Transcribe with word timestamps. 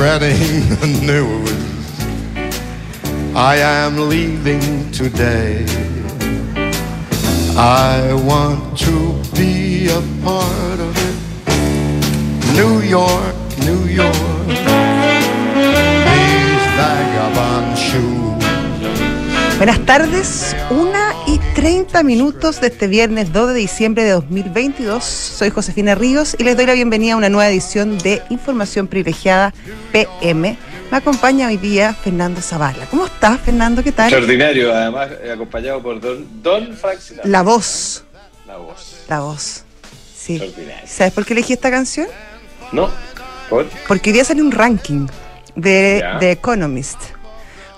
spreading 0.00 0.40
the 0.80 0.86
news. 1.12 1.52
I 3.36 3.56
am 3.56 4.08
leaving 4.08 4.90
today. 4.92 5.66
I 7.54 8.14
want 8.26 8.78
to 8.78 9.12
be 9.36 9.88
a 9.88 10.00
part 10.24 10.80
of 10.80 10.96
it. 11.08 11.16
New 12.56 12.80
York, 12.80 13.36
New 13.68 13.84
York. 13.84 14.48
These 16.08 16.64
vagabond 16.80 17.76
shoes. 17.76 18.40
Buenas 19.58 19.84
tardes, 19.84 20.56
una 20.70 21.12
30 21.60 22.02
minutos 22.04 22.58
de 22.62 22.68
este 22.68 22.88
viernes 22.88 23.34
2 23.34 23.48
de 23.48 23.54
diciembre 23.54 24.02
de 24.02 24.12
2022. 24.12 25.04
Soy 25.04 25.50
Josefina 25.50 25.94
Ríos 25.94 26.34
y 26.38 26.44
les 26.44 26.56
doy 26.56 26.64
la 26.64 26.72
bienvenida 26.72 27.12
a 27.12 27.16
una 27.18 27.28
nueva 27.28 27.50
edición 27.50 27.98
de 27.98 28.22
Información 28.30 28.86
Privilegiada 28.86 29.52
PM. 29.92 30.56
Me 30.90 30.96
acompaña 30.96 31.48
hoy 31.48 31.58
día 31.58 31.92
Fernando 31.92 32.40
Zavala. 32.40 32.86
¿Cómo 32.86 33.04
estás, 33.04 33.40
Fernando? 33.40 33.84
¿Qué 33.84 33.92
tal? 33.92 34.06
Extraordinario, 34.06 34.74
además 34.74 35.10
eh, 35.22 35.32
acompañado 35.32 35.82
por 35.82 36.00
Don, 36.00 36.42
Don 36.42 36.74
Frank 36.74 36.98
Sinatra. 36.98 37.30
La 37.30 37.42
voz. 37.42 38.04
La 38.46 38.56
voz. 38.56 39.04
La 39.06 39.20
voz. 39.20 39.64
Sí. 40.16 40.36
Extraordinario. 40.36 40.88
¿Sabes 40.88 41.12
por 41.12 41.26
qué 41.26 41.34
elegí 41.34 41.52
esta 41.52 41.70
canción? 41.70 42.06
¿No? 42.72 42.88
¿Por? 43.50 43.66
Porque 43.86 44.08
hoy 44.08 44.14
día 44.14 44.24
sale 44.24 44.40
un 44.40 44.50
ranking 44.50 45.08
de. 45.56 46.02
The 46.20 46.30
Economist 46.30 46.98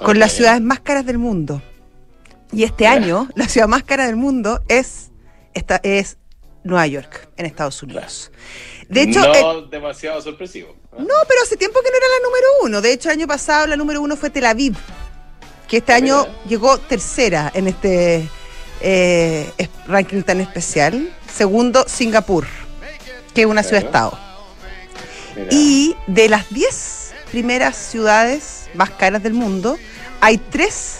con 0.04 0.20
las 0.20 0.30
ciudades 0.30 0.60
más 0.60 0.78
caras 0.78 1.04
del 1.04 1.18
mundo. 1.18 1.60
Y 2.52 2.64
este 2.64 2.86
año, 2.86 3.28
la 3.34 3.48
ciudad 3.48 3.66
más 3.68 3.82
cara 3.82 4.06
del 4.06 4.16
mundo 4.16 4.60
es, 4.68 5.10
esta, 5.54 5.80
es 5.82 6.18
Nueva 6.64 6.86
York, 6.86 7.28
en 7.36 7.46
Estados 7.46 7.82
Unidos. 7.82 8.30
De 8.88 9.02
hecho, 9.02 9.20
no 9.20 9.34
eh, 9.34 9.66
demasiado 9.70 10.20
sorpresivo. 10.20 10.76
no, 10.98 11.14
pero 11.26 11.42
hace 11.42 11.56
tiempo 11.56 11.80
que 11.82 11.90
no 11.90 11.96
era 11.96 12.06
la 12.06 12.24
número 12.28 12.46
uno. 12.64 12.80
De 12.82 12.92
hecho, 12.92 13.08
el 13.10 13.18
año 13.18 13.26
pasado 13.26 13.66
la 13.66 13.76
número 13.76 14.02
uno 14.02 14.16
fue 14.16 14.28
Tel 14.30 14.44
Aviv, 14.44 14.76
que 15.66 15.78
este 15.78 15.92
Ah, 15.92 15.96
año 15.96 16.20
mira. 16.26 16.38
llegó 16.46 16.78
tercera 16.78 17.50
en 17.54 17.68
este 17.68 18.28
eh, 18.82 19.50
ranking 19.88 20.22
tan 20.22 20.40
especial. 20.40 21.10
Segundo, 21.34 21.84
Singapur, 21.88 22.46
que 23.34 23.40
es 23.42 23.46
una 23.46 23.62
ciudad-estado. 23.62 24.18
Y 25.50 25.96
de 26.06 26.28
las 26.28 26.50
10 26.50 27.14
primeras 27.30 27.76
ciudades 27.76 28.68
más 28.74 28.90
caras 28.90 29.22
del 29.22 29.32
mundo, 29.32 29.78
hay 30.20 30.36
tres 30.36 30.98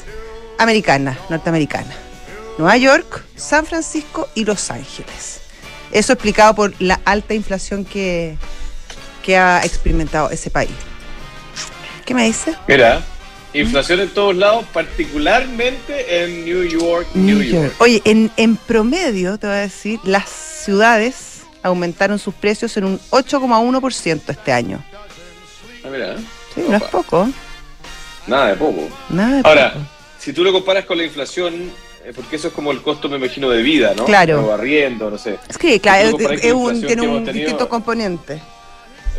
americanas, 0.63 1.19
norteamericanas. 1.29 1.97
Nueva 2.59 2.77
York, 2.77 3.25
San 3.37 3.67
Francisco 3.67 4.29
y 4.35 4.45
Los 4.45 4.71
Ángeles. 4.71 5.41
Eso 5.91 6.13
explicado 6.13 6.55
por 6.55 6.75
la 6.81 7.01
alta 7.05 7.35
inflación 7.35 7.85
que, 7.85 8.37
que 9.23 9.37
ha 9.37 9.65
experimentado 9.65 10.31
ese 10.31 10.51
país. 10.51 10.71
¿Qué 12.05 12.15
me 12.15 12.25
dice? 12.25 12.55
Mira, 12.67 13.03
inflación 13.55 14.01
en 14.01 14.09
todos 14.11 14.37
lados, 14.37 14.65
particularmente 14.73 16.25
en 16.25 16.45
New 16.45 16.65
York, 16.65 17.09
New, 17.15 17.43
York. 17.43 17.75
Oye, 17.79 18.03
en, 18.05 18.31
en 18.37 18.57
promedio, 18.57 19.39
te 19.39 19.47
voy 19.47 19.57
a 19.57 19.61
decir, 19.61 20.01
las 20.05 20.29
ciudades 20.29 21.43
aumentaron 21.63 22.19
sus 22.19 22.35
precios 22.35 22.77
en 22.77 22.85
un 22.85 23.01
8,1% 23.11 24.23
este 24.29 24.53
año. 24.53 24.83
Ah, 25.85 25.89
mira. 25.91 26.17
Sí, 26.55 26.65
no 26.69 26.77
es 26.77 26.83
poco. 26.85 27.29
Nada 28.27 28.49
de 28.49 28.57
poco. 28.57 28.89
Nada 29.11 29.37
de 29.37 29.43
Ahora, 29.45 29.73
poco. 29.73 29.87
Si 30.23 30.33
tú 30.33 30.45
lo 30.45 30.53
comparas 30.53 30.85
con 30.85 30.99
la 30.99 31.05
inflación, 31.05 31.73
eh, 32.05 32.13
porque 32.15 32.37
eso 32.37 32.49
es 32.49 32.55
como 32.55 32.71
el 32.71 32.81
costo, 32.81 33.09
me 33.09 33.17
imagino, 33.17 33.51
de 33.51 33.61
vida, 33.61 33.93
¿no? 33.97 34.05
Claro. 34.05 34.47
O 34.47 34.53
arriendo, 34.53 35.11
no 35.11 35.19
sé. 35.19 35.37
Es 35.49 35.59
que, 35.59 35.81
claro, 35.81 36.17
es, 36.17 36.53
un, 36.53 36.81
tiene 36.81 37.03
un 37.03 37.25
tenido. 37.25 37.33
distinto 37.33 37.69
componente. 37.69 38.41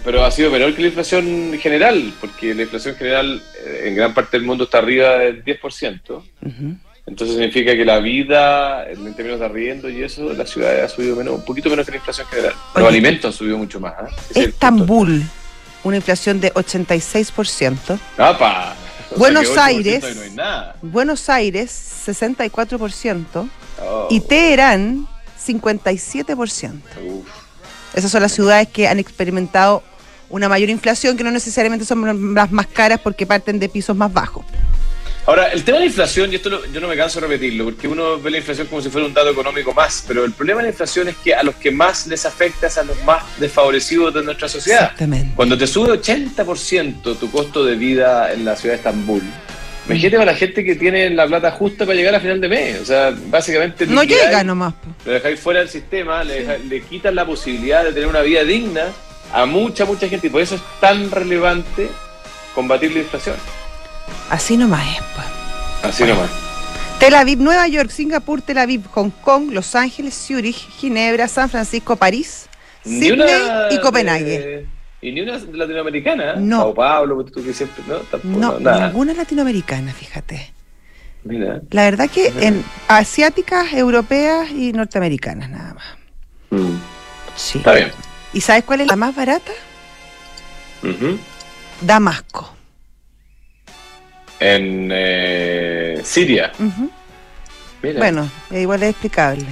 Pero 0.06 0.24
ha 0.24 0.32
sido 0.32 0.50
menor 0.50 0.74
que 0.74 0.82
la 0.82 0.88
inflación 0.88 1.58
general, 1.60 2.14
porque 2.22 2.54
la 2.54 2.62
inflación 2.62 2.96
general 2.96 3.44
eh, 3.66 3.84
en 3.88 3.96
gran 3.96 4.14
parte 4.14 4.38
del 4.38 4.46
mundo 4.46 4.64
está 4.64 4.78
arriba 4.78 5.18
del 5.18 5.44
10%. 5.44 6.02
Ujú. 6.10 6.76
Entonces 7.06 7.36
significa 7.36 7.76
que 7.76 7.84
la 7.84 8.00
vida, 8.00 8.90
en 8.90 9.14
términos 9.14 9.42
de 9.42 9.46
arriendo 9.46 9.90
y 9.90 10.04
eso, 10.04 10.32
la 10.32 10.46
ciudad 10.46 10.86
ha 10.86 10.88
subido 10.88 11.18
menos, 11.18 11.34
un 11.34 11.44
poquito 11.44 11.70
menos 11.70 11.86
que 11.86 11.92
la 11.92 11.98
inflación 11.98 12.28
general. 12.28 12.54
Los 12.76 12.78
Oye. 12.78 12.88
alimentos 12.88 13.26
han 13.26 13.34
subido 13.34 13.58
mucho 13.58 13.82
más. 13.82 13.92
¿eh? 13.92 14.16
Es. 14.30 14.38
Estambul, 14.38 15.22
una 15.84 15.98
inflación 15.98 16.40
de 16.40 16.54
86%. 16.54 18.00
¡Apa! 18.18 18.78
O 19.16 19.20
Buenos 19.20 19.50
que 19.50 19.56
8% 19.56 19.62
Aires. 19.64 20.04
y 20.12 20.16
no 20.16 20.22
hay 20.22 20.32
nada. 20.32 20.76
Buenos 20.82 21.30
Aires, 21.30 21.72
64%. 22.06 23.48
Oh, 23.82 24.08
Y 24.10 24.20
Teherán, 24.22 25.08
57%. 25.46 26.82
uf. 27.06 27.28
Esas 27.94 28.12
son 28.12 28.22
las 28.22 28.32
ciudades 28.32 28.68
que 28.70 28.88
han 28.88 29.00
experimentado 29.00 29.84
una 30.30 30.50
mayor 30.50 30.70
inflación, 30.70 31.16
que 31.16 31.24
no 31.24 31.30
necesariamente 31.32 31.86
son 31.86 32.34
las 32.34 32.52
más 32.52 32.66
caras 32.68 33.00
porque 33.00 33.26
parten 33.28 33.60
de 33.60 33.70
pisos 33.70 33.96
más 33.96 34.12
bajos. 34.12 34.44
Ahora, 35.26 35.48
el 35.54 35.64
tema 35.64 35.78
de 35.78 35.86
la 35.86 35.88
inflación, 35.88 36.34
y 36.34 36.36
esto 36.36 36.50
lo- 36.50 36.66
yo 36.66 36.82
no 36.82 36.88
me 36.90 36.98
canso 36.98 37.22
de 37.22 37.28
repetirlo, 37.28 37.64
porque 37.66 37.88
uno 37.88 38.20
ve 38.20 38.30
la 38.30 38.38
inflación 38.40 38.68
como 38.68 38.82
si 38.82 38.90
fuera 38.90 39.08
un 39.08 39.14
dato 39.14 39.30
económico 39.30 39.74
más, 39.74 40.04
pero 40.06 40.26
el 40.26 40.34
problema 40.34 40.60
de 40.60 40.64
la 40.64 40.70
inflación 40.72 41.08
es 41.08 41.16
que 41.24 41.34
a 41.34 41.44
los 41.44 41.56
que 41.56 41.72
más 41.72 42.08
les 42.08 42.26
afecta 42.26 42.68
es 42.68 42.78
a 42.78 42.84
los 42.84 43.02
más 43.06 43.24
desfavorecidos 43.40 44.14
de 44.14 44.22
nuestra 44.22 44.50
sociedad. 44.50 44.82
Exactamente. 44.84 45.32
Cuando 45.34 45.58
te 45.58 45.66
sube 45.66 45.92
80% 45.94 47.16
tu 47.18 47.32
costo 47.32 47.64
de 47.64 47.76
vida 47.76 48.34
en 48.34 48.44
la 48.44 48.58
ciudad 48.58 48.74
de 48.74 48.78
Estambul, 48.80 49.22
imagínate 49.88 50.18
a 50.24 50.26
la 50.26 50.36
gente 50.36 50.62
que 50.66 50.76
tiene 50.76 51.10
la 51.12 51.26
plata 51.26 51.52
justa 51.52 51.86
para 51.86 51.96
llegar 51.96 52.16
a 52.16 52.20
final 52.20 52.42
de 52.42 52.50
mes. 52.50 52.82
O 52.82 52.86
sea, 52.86 53.14
básicamente 53.28 53.86
No 53.88 54.02
liquidáis, 54.02 54.26
llega 54.28 54.44
nomás. 54.44 54.74
lo 55.06 55.12
dejáis 55.14 55.40
fuera 55.40 55.62
del 55.62 55.70
sistema, 55.70 56.22
le, 56.26 56.60
le 56.60 56.82
quitas 56.82 57.14
la 57.14 57.26
posibilidad 57.26 57.86
de 57.86 57.94
tener 57.94 58.10
una 58.10 58.22
vida 58.22 58.44
digna 58.44 58.88
a 59.32 59.46
mucha, 59.46 59.86
mucha 59.86 60.10
gente. 60.10 60.28
Y 60.28 60.30
por 60.30 60.42
eso 60.42 60.56
es 60.56 60.62
tan 60.82 61.10
relevante 61.12 61.88
combatir 62.54 62.92
la 62.92 63.00
inflación. 63.00 63.36
Así 64.30 64.58
nomás 64.58 64.86
es. 64.98 65.04
pues. 65.16 65.28
Así 65.94 66.04
nomás. 66.04 66.30
Tel 67.00 67.16
Aviv, 67.16 67.40
Nueva 67.40 67.68
York, 67.68 67.90
Singapur, 67.90 68.42
Tel 68.42 68.58
Aviv, 68.58 68.86
Hong 68.94 69.10
Kong, 69.24 69.52
Los 69.52 69.76
Ángeles, 69.76 70.14
Zurich, 70.16 70.56
Ginebra, 70.78 71.28
San 71.28 71.50
Francisco, 71.50 71.96
París, 71.96 72.48
Sydney 72.84 73.12
una 73.12 73.68
y 73.72 73.80
Copenhague. 73.80 74.24
de- 74.40 74.68
y 75.02 75.12
ni 75.12 75.20
una 75.22 75.38
latinoamericana. 75.38 76.32
¿eh? 76.32 76.36
No. 76.38 76.58
Sao 76.62 76.74
Paulo, 76.74 77.16
porque 77.16 77.32
tú 77.32 77.44
que 77.44 77.54
siempre. 77.54 77.84
No, 77.88 77.96
tampoco. 77.98 78.40
No, 78.40 78.60
nada. 78.60 78.88
ninguna 78.88 79.14
latinoamericana, 79.14 79.92
fíjate. 79.94 80.54
Mira. 81.26 81.62
La 81.72 81.84
verdad 81.84 82.10
que 82.10 82.28
en 82.40 82.64
asiáticas, 82.88 83.74
europeas 83.74 84.50
y 84.52 84.72
norteamericanas 84.72 85.50
nada 85.50 85.74
más. 85.74 85.86
Mm, 86.52 86.78
Sí. 87.36 87.58
Está 87.58 87.74
bien. 87.74 87.92
¿Y 88.32 88.42
sabes 88.42 88.64
cuál 88.64 88.82
es 88.82 88.88
la 88.88 88.96
más 88.96 89.14
barata? 89.16 89.52
Damasco. 91.82 92.53
En 94.40 94.90
eh, 94.92 96.02
Siria. 96.04 96.52
Mira. 97.82 98.00
Bueno, 98.00 98.30
igual 98.52 98.84
es 98.84 98.90
explicable. 98.92 99.48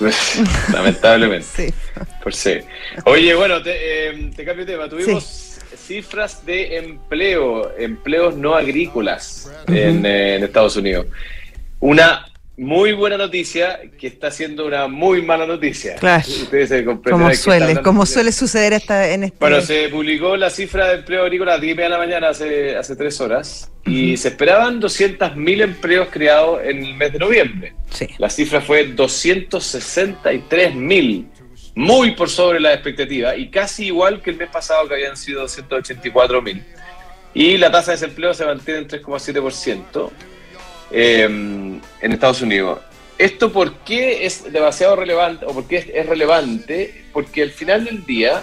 Lamentablemente. 0.72 1.46
Sí. 1.54 1.74
Por 2.22 2.34
sí. 2.34 2.60
Oye, 3.04 3.34
bueno, 3.34 3.62
te, 3.62 4.08
eh, 4.08 4.30
te 4.34 4.44
cambio 4.44 4.64
de 4.64 4.72
tema. 4.72 4.88
Tuvimos 4.88 5.58
cifras 5.76 6.46
de 6.46 6.78
empleo, 6.78 7.76
empleos 7.76 8.36
no 8.36 8.54
agrícolas 8.54 9.52
en, 9.66 10.06
eh, 10.06 10.36
en 10.36 10.44
Estados 10.44 10.76
Unidos. 10.76 11.06
Una 11.80 12.31
muy 12.56 12.92
buena 12.92 13.16
noticia 13.16 13.80
que 13.98 14.06
está 14.06 14.30
siendo 14.30 14.66
una 14.66 14.86
muy 14.86 15.22
mala 15.22 15.44
noticia. 15.46 15.96
Claro. 15.96 16.22
Ustedes 16.28 16.68
se 16.68 16.84
Como 16.84 17.34
suele, 17.34 17.80
como 17.80 18.04
suele 18.04 18.30
suceder 18.30 18.74
esta, 18.74 19.08
en 19.10 19.24
este. 19.24 19.38
Bueno, 19.40 19.62
se 19.62 19.88
publicó 19.88 20.36
la 20.36 20.50
cifra 20.50 20.88
de 20.88 20.96
empleo 20.96 21.22
agrícola 21.22 21.54
a 21.54 21.58
10 21.58 21.72
y 21.72 21.74
media 21.74 21.88
de 21.88 21.90
la 21.90 21.96
mañana 21.98 22.28
hace, 22.28 22.76
hace 22.76 22.94
tres 22.94 23.18
horas 23.20 23.72
y 23.86 24.18
se 24.18 24.28
esperaban 24.28 24.80
200.000 24.80 25.62
empleos 25.62 26.08
creados 26.10 26.60
en 26.62 26.84
el 26.84 26.94
mes 26.94 27.12
de 27.12 27.18
noviembre. 27.18 27.74
Sí. 27.90 28.06
La 28.18 28.28
cifra 28.28 28.60
fue 28.60 28.94
263.000, 28.94 31.26
muy 31.74 32.10
por 32.12 32.28
sobre 32.28 32.60
la 32.60 32.74
expectativa 32.74 33.34
y 33.34 33.48
casi 33.50 33.86
igual 33.86 34.20
que 34.20 34.28
el 34.30 34.36
mes 34.36 34.50
pasado 34.50 34.86
que 34.88 34.94
habían 34.94 35.16
sido 35.16 35.46
284.000. 35.46 36.62
Y 37.34 37.56
la 37.56 37.70
tasa 37.70 37.92
de 37.92 37.96
desempleo 37.96 38.34
se 38.34 38.44
mantiene 38.44 38.80
en 38.80 38.88
3,7% 38.88 40.10
eh, 40.92 41.24
en 41.24 42.12
Estados 42.12 42.42
Unidos. 42.42 42.80
¿Esto 43.18 43.52
por 43.52 43.74
qué 43.84 44.26
es 44.26 44.52
demasiado 44.52 44.96
relevante 44.96 45.44
o 45.46 45.52
por 45.52 45.66
qué 45.66 45.76
es, 45.76 45.86
es 45.92 46.06
relevante? 46.06 47.04
Porque 47.12 47.42
al 47.42 47.50
final 47.50 47.84
del 47.84 48.04
día 48.04 48.42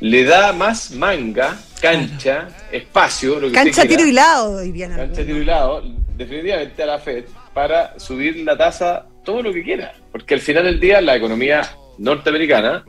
le 0.00 0.24
da 0.24 0.52
más 0.52 0.92
manga, 0.92 1.58
cancha, 1.80 2.48
espacio, 2.72 3.40
lo 3.40 3.48
que 3.48 3.54
Cancha 3.54 3.86
tiro 3.86 4.06
hilado, 4.06 4.60
dirían. 4.60 4.94
cancha 4.94 5.24
tiro 5.24 5.38
y 5.38 5.44
lado, 5.44 5.82
definitivamente 6.16 6.82
a 6.82 6.86
la 6.86 6.98
Fed 6.98 7.24
para 7.54 7.98
subir 7.98 8.36
la 8.38 8.56
tasa 8.56 9.06
todo 9.24 9.42
lo 9.42 9.52
que 9.52 9.62
quiera. 9.62 9.94
Porque 10.12 10.34
al 10.34 10.40
final 10.40 10.64
del 10.64 10.80
día 10.80 11.00
la 11.00 11.16
economía 11.16 11.62
norteamericana 11.98 12.84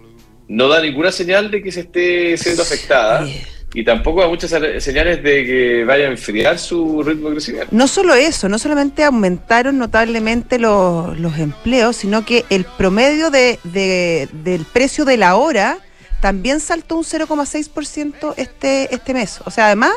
no 0.48 0.68
da 0.68 0.82
ninguna 0.82 1.12
señal 1.12 1.52
de 1.52 1.62
que 1.62 1.72
se 1.72 1.82
esté 1.82 2.38
siendo 2.38 2.64
afectada 2.64 3.24
Oye. 3.24 3.46
Y 3.74 3.84
tampoco 3.84 4.22
da 4.22 4.28
muchas 4.28 4.50
señales 4.84 5.22
de 5.22 5.46
que 5.46 5.84
vaya 5.86 6.06
a 6.08 6.12
enfriar 6.12 6.58
su 6.58 7.04
ritmo 7.04 7.30
de 7.30 7.36
crecimiento. 7.36 7.68
No 7.72 7.88
solo 7.88 8.14
eso, 8.16 8.50
no 8.50 8.58
solamente 8.58 9.04
aumentaron 9.04 9.78
notablemente 9.78 10.58
los, 10.58 11.20
los 11.20 11.38
empleos, 11.38 11.96
sino 11.98 12.26
que 12.26 12.46
el 12.50 12.66
promedio 12.66 13.30
de, 13.30 13.60
de- 13.64 14.28
del 14.32 14.66
precio 14.66 15.06
de 15.06 15.18
la 15.18 15.36
hora 15.36 15.78
también 16.22 16.60
saltó 16.60 16.98
un 16.98 17.04
0,6% 17.04 18.34
este, 18.38 18.94
este 18.94 19.14
mes. 19.14 19.40
O 19.46 19.52
sea, 19.52 19.68
además, 19.68 19.92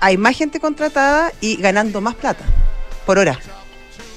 hay 0.00 0.16
más 0.16 0.36
gente 0.36 0.58
contratada 0.58 1.32
y 1.40 1.56
ganando 1.56 2.00
más 2.00 2.14
plata 2.14 2.44
por 3.04 3.18
hora. 3.18 3.38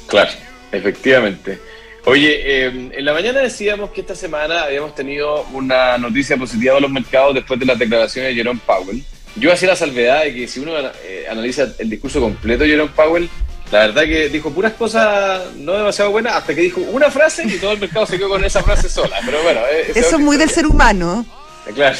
Claro, 0.07 0.31
efectivamente. 0.71 1.59
Oye, 2.05 2.65
em, 2.65 2.91
en 2.93 3.05
la 3.05 3.13
mañana 3.13 3.41
decíamos 3.41 3.91
que 3.91 4.01
esta 4.01 4.15
semana 4.15 4.63
habíamos 4.63 4.95
tenido 4.95 5.45
una 5.53 5.97
noticia 5.97 6.37
positiva 6.37 6.75
de 6.75 6.81
los 6.81 6.91
mercados 6.91 7.35
después 7.35 7.59
de 7.59 7.65
las 7.65 7.77
declaraciones 7.77 8.31
de 8.31 8.35
Jerome 8.35 8.59
Powell. 8.65 9.03
Yo 9.35 9.51
hacía 9.53 9.69
la 9.69 9.75
salvedad 9.75 10.23
de 10.23 10.33
que 10.33 10.47
si 10.47 10.59
uno 10.59 10.73
eh, 11.03 11.25
analiza 11.29 11.67
el 11.77 11.89
discurso 11.89 12.19
completo 12.19 12.63
de 12.63 12.69
Jerome 12.71 12.91
Powell, 12.95 13.29
la 13.71 13.79
verdad 13.79 14.03
que 14.03 14.29
dijo 14.29 14.51
puras 14.51 14.73
cosas 14.73 15.53
no 15.55 15.73
demasiado 15.73 16.09
buenas 16.11 16.33
hasta 16.33 16.55
que 16.55 16.61
dijo 16.61 16.81
una 16.81 17.11
frase 17.11 17.43
y 17.45 17.57
todo 17.57 17.73
el 17.73 17.79
mercado 17.79 18.05
se 18.05 18.17
quedó 18.17 18.29
con 18.29 18.43
esa 18.43 18.63
frase 18.63 18.89
sola. 18.89 19.17
Pero 19.23 19.43
bueno, 19.43 19.61
eh, 19.71 19.91
eso 19.93 20.15
es 20.15 20.21
muy 20.21 20.37
del 20.37 20.49
ser 20.49 20.65
humano. 20.65 21.25
Eh, 21.67 21.71
claro. 21.73 21.97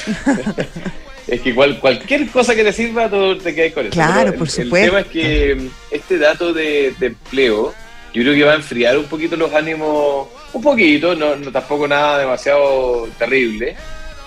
es 1.28 1.42
que 1.42 1.50
igual 1.50 1.80
cualquier 1.80 2.28
cosa 2.30 2.56
que 2.56 2.64
le 2.64 2.74
sirva, 2.74 3.08
todo 3.08 3.38
te 3.38 3.54
quedas 3.54 3.74
con 3.74 3.86
eso. 3.86 3.94
Claro, 3.94 4.34
por 4.34 4.50
supuesto. 4.50 4.78
El 4.78 4.86
tema 4.86 5.00
es 5.02 5.08
que 5.08 5.56
mm, 5.56 5.68
este 5.92 6.18
dato 6.18 6.54
de, 6.54 6.96
empleo, 7.00 7.76
yo 8.14 8.22
creo 8.24 8.34
que 8.34 8.44
va 8.44 8.54
a 8.54 8.56
enfriar 8.56 8.98
un 8.98 9.06
poquito 9.06 9.36
los 9.36 9.54
ánimos, 9.54 10.28
un 10.54 10.62
poquito, 10.62 11.16
no 11.16 11.36
tampoco 11.52 11.88
nada 11.88 12.20
demasiado 12.20 13.08
terrible 13.18 13.76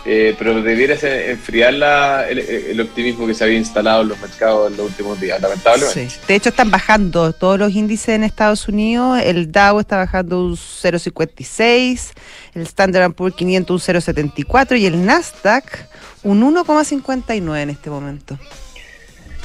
eh, 0.05 0.35
pero 0.37 0.61
debiera 0.63 0.97
enfriar 1.31 1.75
la, 1.75 2.29
el, 2.29 2.81
optimismo 2.81 3.25
que 3.25 3.35
se 3.35 3.45
había 3.45 3.59
instalado 3.59 4.03
en 4.03 4.09
los 4.09 4.21
mercados 4.21 4.69
en 4.69 4.77
los 4.77 4.87
últimos 4.87 5.21
días, 5.21 5.41
lamentablemente. 5.41 6.09
De 6.27 6.35
hecho, 6.35 6.49
están 6.49 6.73
bajando 6.73 7.33
todos 7.33 7.57
los 7.57 7.73
índices 7.73 8.09
en 8.09 8.25
Estados 8.25 8.67
Unidos. 8.67 9.21
El 9.23 9.53
Dow 9.53 9.79
está 9.79 9.99
bajando 9.99 10.45
un 10.45 10.57
0,56, 10.57 12.11
el 12.55 12.63
Standard 12.63 13.13
Poor's 13.13 13.37
500 13.37 13.89
un 13.89 13.95
0,74 13.95 14.81
y 14.81 14.87
el 14.87 15.07
Nasdaq 15.07 15.87
un 16.25 16.43
1,59 16.53 17.63
en 17.63 17.71
este 17.71 17.89
momento. 17.89 18.37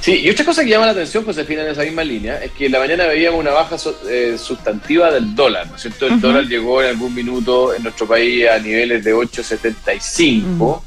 Sí, 0.02 0.22
y 0.22 0.30
otra 0.30 0.46
cosa 0.46 0.64
que 0.64 0.70
llama 0.70 0.86
la 0.86 0.92
atención, 0.94 1.26
final 1.26 1.66
en 1.66 1.72
esa 1.72 1.84
misma 1.84 2.04
línea, 2.04 2.42
es 2.44 2.52
que 2.52 2.68
en 2.68 2.72
la 2.72 2.80
mañana 2.80 3.08
veíamos 3.08 3.40
una 3.40 3.52
baja 3.52 3.76
eh, 4.10 4.38
sustantiva 4.38 5.12
del 5.12 5.36
dólar, 5.36 5.68
¿no 5.68 5.76
es 5.76 5.82
cierto? 5.82 6.08
El 6.08 6.22
dólar 6.22 6.46
llegó 6.46 6.82
en 6.82 6.90
algún 6.90 7.14
minuto 7.14 7.74
en 7.74 7.84
nuestro 7.84 8.08
país 8.08 8.48
a 8.48 8.60
niveles 8.60 9.04
de 9.04 9.14
8.75, 9.14 10.82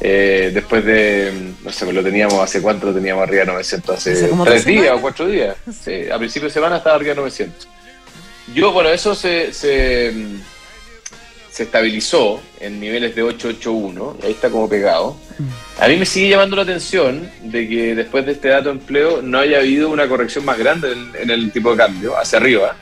eh, 0.00 0.50
después 0.52 0.84
de, 0.84 1.54
no 1.62 1.70
sé, 1.70 1.90
lo 1.92 2.02
teníamos, 2.02 2.34
¿hace 2.40 2.60
cuánto 2.60 2.86
lo 2.86 2.94
teníamos 2.94 3.22
arriba 3.22 3.44
de 3.44 3.52
900? 3.52 3.96
Hace, 3.96 4.30
tres 4.44 4.64
días 4.64 4.92
o 4.96 5.00
cuatro 5.00 5.26
días. 5.28 5.56
Sí, 5.84 6.10
a 6.10 6.18
principio 6.18 6.48
de 6.48 6.54
semana 6.54 6.78
estaba 6.78 6.96
arriba 6.96 7.10
de 7.10 7.20
900. 7.20 7.68
Yo, 8.52 8.72
bueno, 8.72 8.90
eso 8.90 9.14
se, 9.14 9.52
se, 9.52 10.12
se 11.52 11.64
estabilizó 11.64 12.40
en 12.60 12.80
niveles 12.80 13.14
de 13.14 13.22
881, 13.22 14.16
y 14.22 14.26
ahí 14.26 14.32
está 14.32 14.48
como 14.48 14.70
pegado. 14.70 15.18
A 15.78 15.86
mí 15.86 15.96
me 15.96 16.06
sigue 16.06 16.30
llamando 16.30 16.56
la 16.56 16.62
atención 16.62 17.30
de 17.42 17.68
que 17.68 17.94
después 17.94 18.24
de 18.24 18.32
este 18.32 18.48
dato 18.48 18.70
de 18.70 18.80
empleo 18.80 19.20
no 19.20 19.38
haya 19.38 19.58
habido 19.58 19.90
una 19.90 20.08
corrección 20.08 20.46
más 20.46 20.56
grande 20.56 20.96
en, 21.20 21.28
el 21.28 21.52
tipo 21.52 21.72
de 21.72 21.76
cambio, 21.76 22.16
hacia 22.16 22.38
arriba. 22.38 22.74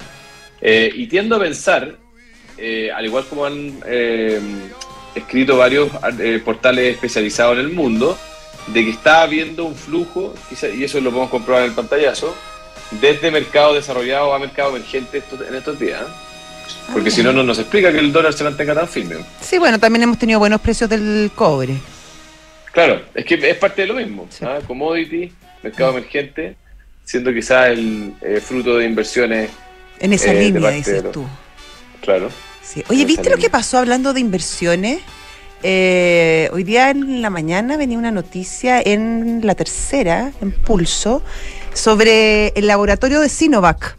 Eh, 0.61 0.89
y 0.95 1.09
tiendo 1.09 1.35
a 1.35 1.41
pensar, 1.41 1.97
eh, 2.59 2.93
al 2.95 3.05
igual 3.05 3.25
como 3.29 3.45
han 3.45 3.81
eh, 3.87 4.41
escrito 5.17 5.57
varios 5.57 5.91
portales 6.45 6.95
especializados 6.95 7.55
en 7.55 7.65
el 7.65 7.73
mundo, 7.73 8.17
de 8.69 8.85
que 8.85 8.91
está 8.91 9.23
habiendo 9.23 9.65
un 9.65 9.75
flujo, 9.75 10.33
y 10.79 10.85
eso 10.85 11.01
lo 11.01 11.11
podemos 11.11 11.31
comprobar 11.31 11.65
en 11.65 11.71
el 11.71 11.75
pantallazo, 11.75 12.37
desde 13.01 13.33
mercado 13.33 13.75
desarrollado 13.75 14.33
a 14.33 14.39
mercado 14.39 14.77
emergente 14.77 15.25
en 15.49 15.55
estos 15.57 15.77
días. 15.81 16.05
Porque 16.93 17.09
ah, 17.09 17.13
si 17.13 17.23
no, 17.23 17.33
no 17.33 17.43
nos 17.43 17.59
explica 17.59 17.93
que 17.93 17.99
el 17.99 18.13
dólar 18.13 18.33
se 18.33 18.45
mantenga 18.45 18.75
tan 18.75 18.89
firme. 18.89 19.17
Sí, 19.41 19.59
bueno, 19.59 19.79
también 19.79 20.03
hemos 20.03 20.19
tenido 20.19 20.39
buenos 20.39 20.61
precios 20.61 20.89
del 20.91 21.31
cobre. 21.35 21.77
Claro, 22.73 23.03
es 23.15 23.25
que 23.25 23.35
es 23.35 23.57
parte 23.57 23.83
de 23.83 23.89
lo 23.89 23.95
mismo. 23.95 24.29
¿ah? 24.43 24.59
Commodity, 24.67 25.33
mercado 25.63 25.91
emergente, 25.91 26.57
siendo 27.05 27.33
quizás 27.33 27.71
el 27.71 28.15
eh, 28.21 28.41
fruto 28.41 28.77
de 28.79 28.87
inversiones. 28.87 29.51
En 29.99 30.13
esa 30.13 30.33
eh, 30.33 30.45
línea, 30.45 30.71
dices 30.71 31.11
tú. 31.13 31.27
Claro. 32.01 32.31
Oye, 32.89 33.05
¿viste 33.05 33.29
lo 33.31 33.37
que 33.37 33.51
pasó 33.51 33.79
hablando 33.79 34.13
de 34.13 34.21
inversiones? 34.21 35.01
Eh, 35.63 36.49
hoy 36.53 36.65
día 36.65 36.91
en 36.91 37.21
la 37.21 37.29
mañana 37.29 37.77
venía 37.77 37.99
una 37.99 38.11
noticia 38.11 38.81
en 38.81 39.41
la 39.45 39.55
tercera, 39.55 40.33
en 40.41 40.53
Pulso, 40.53 41.23
sobre 41.75 42.49
el 42.49 42.67
laboratorio 42.67 43.21
de 43.21 43.29
Sinovac. 43.29 43.97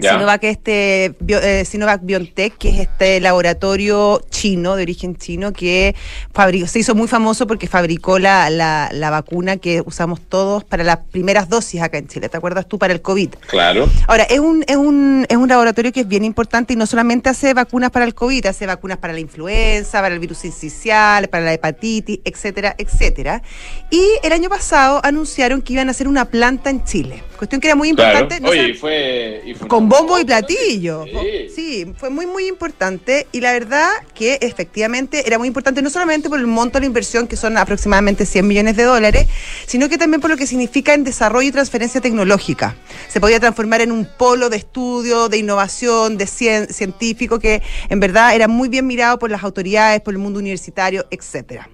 Sinovac, 0.00 0.44
este, 0.44 1.14
eh, 1.28 1.64
Sinovac 1.64 2.02
BioNTech, 2.02 2.56
que 2.58 2.68
es 2.68 2.80
este 2.80 3.20
laboratorio 3.20 4.20
chino, 4.30 4.76
de 4.76 4.82
origen 4.82 5.16
chino, 5.16 5.52
que 5.52 5.94
fabricó, 6.32 6.66
se 6.66 6.80
hizo 6.80 6.94
muy 6.94 7.08
famoso 7.08 7.46
porque 7.46 7.66
fabricó 7.66 8.18
la, 8.18 8.50
la, 8.50 8.90
la, 8.92 9.10
vacuna 9.10 9.56
que 9.56 9.82
usamos 9.86 10.20
todos 10.20 10.64
para 10.64 10.84
las 10.84 10.98
primeras 11.10 11.48
dosis 11.48 11.80
acá 11.80 11.98
en 11.98 12.08
Chile. 12.08 12.28
¿Te 12.28 12.36
acuerdas 12.36 12.66
tú 12.68 12.78
para 12.78 12.92
el 12.92 13.00
COVID? 13.00 13.30
Claro. 13.46 13.88
Ahora, 14.06 14.24
es 14.24 14.38
un, 14.38 14.64
es 14.66 14.76
un, 14.76 15.26
es 15.28 15.36
un 15.36 15.48
laboratorio 15.48 15.92
que 15.92 16.00
es 16.00 16.08
bien 16.08 16.24
importante 16.24 16.74
y 16.74 16.76
no 16.76 16.86
solamente 16.86 17.30
hace 17.30 17.54
vacunas 17.54 17.90
para 17.90 18.04
el 18.04 18.14
COVID, 18.14 18.46
hace 18.46 18.66
vacunas 18.66 18.98
para 18.98 19.12
la 19.12 19.20
influenza, 19.20 20.00
para 20.02 20.14
el 20.14 20.20
virus 20.20 20.44
incisional, 20.44 21.28
para 21.28 21.44
la 21.44 21.54
hepatitis, 21.54 22.20
etcétera, 22.24 22.74
etcétera. 22.78 23.42
Y 23.90 24.02
el 24.22 24.32
año 24.32 24.48
pasado 24.48 25.00
anunciaron 25.02 25.62
que 25.62 25.72
iban 25.72 25.88
a 25.88 25.92
hacer 25.92 26.08
una 26.08 26.26
planta 26.26 26.70
en 26.70 26.84
Chile. 26.84 27.22
Cuestión 27.38 27.60
que 27.60 27.68
era 27.68 27.76
muy 27.76 27.88
importante. 27.88 28.40
Oye, 28.44 28.74
fue, 28.74 29.42
y 29.44 29.54
fue 29.54 29.68
bombo 29.88 30.18
y 30.18 30.24
platillo. 30.24 31.04
Sí. 31.54 31.92
fue 31.96 32.10
muy, 32.10 32.26
muy 32.26 32.46
importante. 32.46 33.26
Y 33.32 33.40
la 33.40 33.52
verdad 33.52 33.88
que 34.14 34.38
efectivamente 34.40 35.26
era 35.26 35.38
muy 35.38 35.48
importante 35.48 35.82
no 35.82 35.90
solamente 35.90 36.28
por 36.28 36.38
el 36.38 36.46
monto 36.46 36.74
de 36.74 36.80
la 36.80 36.86
inversión, 36.86 37.26
que 37.26 37.36
son 37.36 37.56
aproximadamente 37.56 38.26
100 38.26 38.46
millones 38.46 38.76
de 38.76 38.84
dólares, 38.84 39.26
sino 39.66 39.88
que 39.88 39.98
también 39.98 40.20
por 40.20 40.30
lo 40.30 40.36
que 40.36 40.46
significa 40.46 40.94
en 40.94 41.04
desarrollo 41.04 41.48
y 41.48 41.52
transferencia 41.52 42.00
tecnológica. 42.00 42.76
Se 43.08 43.20
podía 43.20 43.40
transformar 43.40 43.80
en 43.80 43.92
un 43.92 44.06
polo 44.18 44.50
de 44.50 44.56
estudio, 44.56 45.28
de 45.28 45.38
innovación, 45.38 46.16
de 46.16 46.26
científico, 46.26 47.38
que 47.38 47.62
en 47.88 48.00
verdad 48.00 48.34
era 48.34 48.48
muy 48.48 48.68
bien 48.68 48.86
mirado 48.86 49.18
por 49.18 49.30
las 49.30 49.42
autoridades, 49.42 50.00
por 50.00 50.14
el 50.14 50.18
mundo 50.18 50.38
universitario, 50.38 51.06
etcétera. 51.10 51.68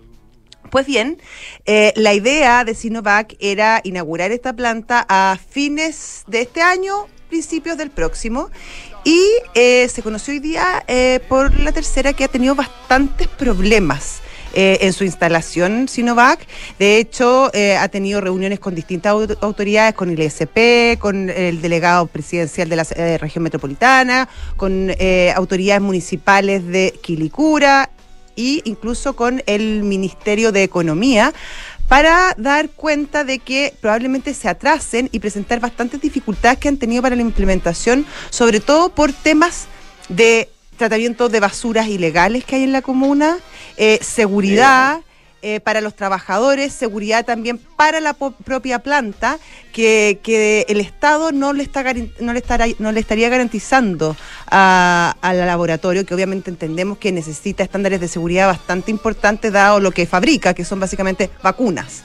Pues 0.70 0.86
bien, 0.86 1.20
eh, 1.66 1.92
la 1.96 2.14
idea 2.14 2.64
de 2.64 2.74
Sinovac 2.74 3.36
era 3.40 3.82
inaugurar 3.84 4.32
esta 4.32 4.54
planta 4.54 5.04
a 5.06 5.38
fines 5.50 6.24
de 6.26 6.40
este 6.40 6.62
año 6.62 7.08
principios 7.32 7.78
del 7.78 7.88
próximo. 7.88 8.50
Y 9.04 9.24
eh, 9.54 9.88
se 9.88 10.02
conoció 10.02 10.34
hoy 10.34 10.38
día 10.38 10.84
eh, 10.86 11.18
por 11.30 11.58
la 11.58 11.72
tercera 11.72 12.12
que 12.12 12.24
ha 12.24 12.28
tenido 12.28 12.54
bastantes 12.54 13.26
problemas. 13.26 14.20
Eh, 14.54 14.80
en 14.82 14.92
su 14.92 15.04
instalación 15.04 15.88
Sinovac. 15.88 16.46
De 16.78 16.98
hecho, 16.98 17.50
ha 17.80 17.88
tenido 17.88 18.20
reuniones 18.20 18.60
con 18.60 18.74
distintas 18.74 19.14
autoridades, 19.40 19.94
con 19.94 20.10
el 20.10 20.20
ISP, 20.20 20.98
con 20.98 21.30
el 21.30 21.62
delegado 21.62 22.06
presidencial 22.06 22.68
de 22.68 22.76
la 22.76 22.84
región 23.16 23.44
metropolitana, 23.44 24.28
con 24.58 24.90
autoridades 25.34 25.80
municipales 25.80 26.66
de 26.66 26.92
Quilicura 27.02 27.88
e 28.36 28.60
incluso 28.64 29.14
con 29.14 29.42
el 29.46 29.82
Ministerio 29.82 30.52
de 30.52 30.62
Economía 30.62 31.32
para 31.92 32.34
dar 32.38 32.70
cuenta 32.70 33.22
de 33.22 33.38
que 33.38 33.74
probablemente 33.82 34.32
se 34.32 34.48
atrasen 34.48 35.10
y 35.12 35.18
presentar 35.18 35.60
bastantes 35.60 36.00
dificultades 36.00 36.56
que 36.56 36.68
han 36.68 36.78
tenido 36.78 37.02
para 37.02 37.16
la 37.16 37.20
implementación, 37.20 38.06
sobre 38.30 38.60
todo 38.60 38.88
por 38.88 39.12
temas 39.12 39.66
de 40.08 40.48
tratamiento 40.78 41.28
de 41.28 41.40
basuras 41.40 41.88
ilegales 41.88 42.46
que 42.46 42.56
hay 42.56 42.62
en 42.62 42.72
la 42.72 42.80
comuna, 42.80 43.36
eh, 43.76 43.98
seguridad. 44.00 45.00
Eh, 45.44 45.58
para 45.58 45.80
los 45.80 45.96
trabajadores, 45.96 46.72
seguridad 46.72 47.24
también 47.24 47.58
para 47.58 47.98
la 47.98 48.14
propia 48.14 48.78
planta, 48.78 49.40
que, 49.72 50.64
el 50.68 50.78
Estado 50.78 51.32
no 51.32 51.52
le, 51.52 51.64
está, 51.64 51.82
no 52.20 52.32
le, 52.32 52.38
estará, 52.38 52.66
no 52.78 52.92
le 52.92 53.00
estaría 53.00 53.28
garantizando 53.28 54.16
al 54.46 55.38
laboratorio, 55.38 56.06
que 56.06 56.14
obviamente 56.14 56.48
entendemos 56.48 56.98
que 56.98 57.10
necesita 57.10 57.64
estándares 57.64 58.00
de 58.00 58.06
seguridad 58.06 58.46
bastante 58.46 58.92
importantes, 58.92 59.52
dado 59.52 59.80
lo 59.80 59.90
que 59.90 60.06
fabrica, 60.06 60.54
que 60.54 60.64
son 60.64 60.78
básicamente 60.78 61.28
vacunas. 61.42 62.04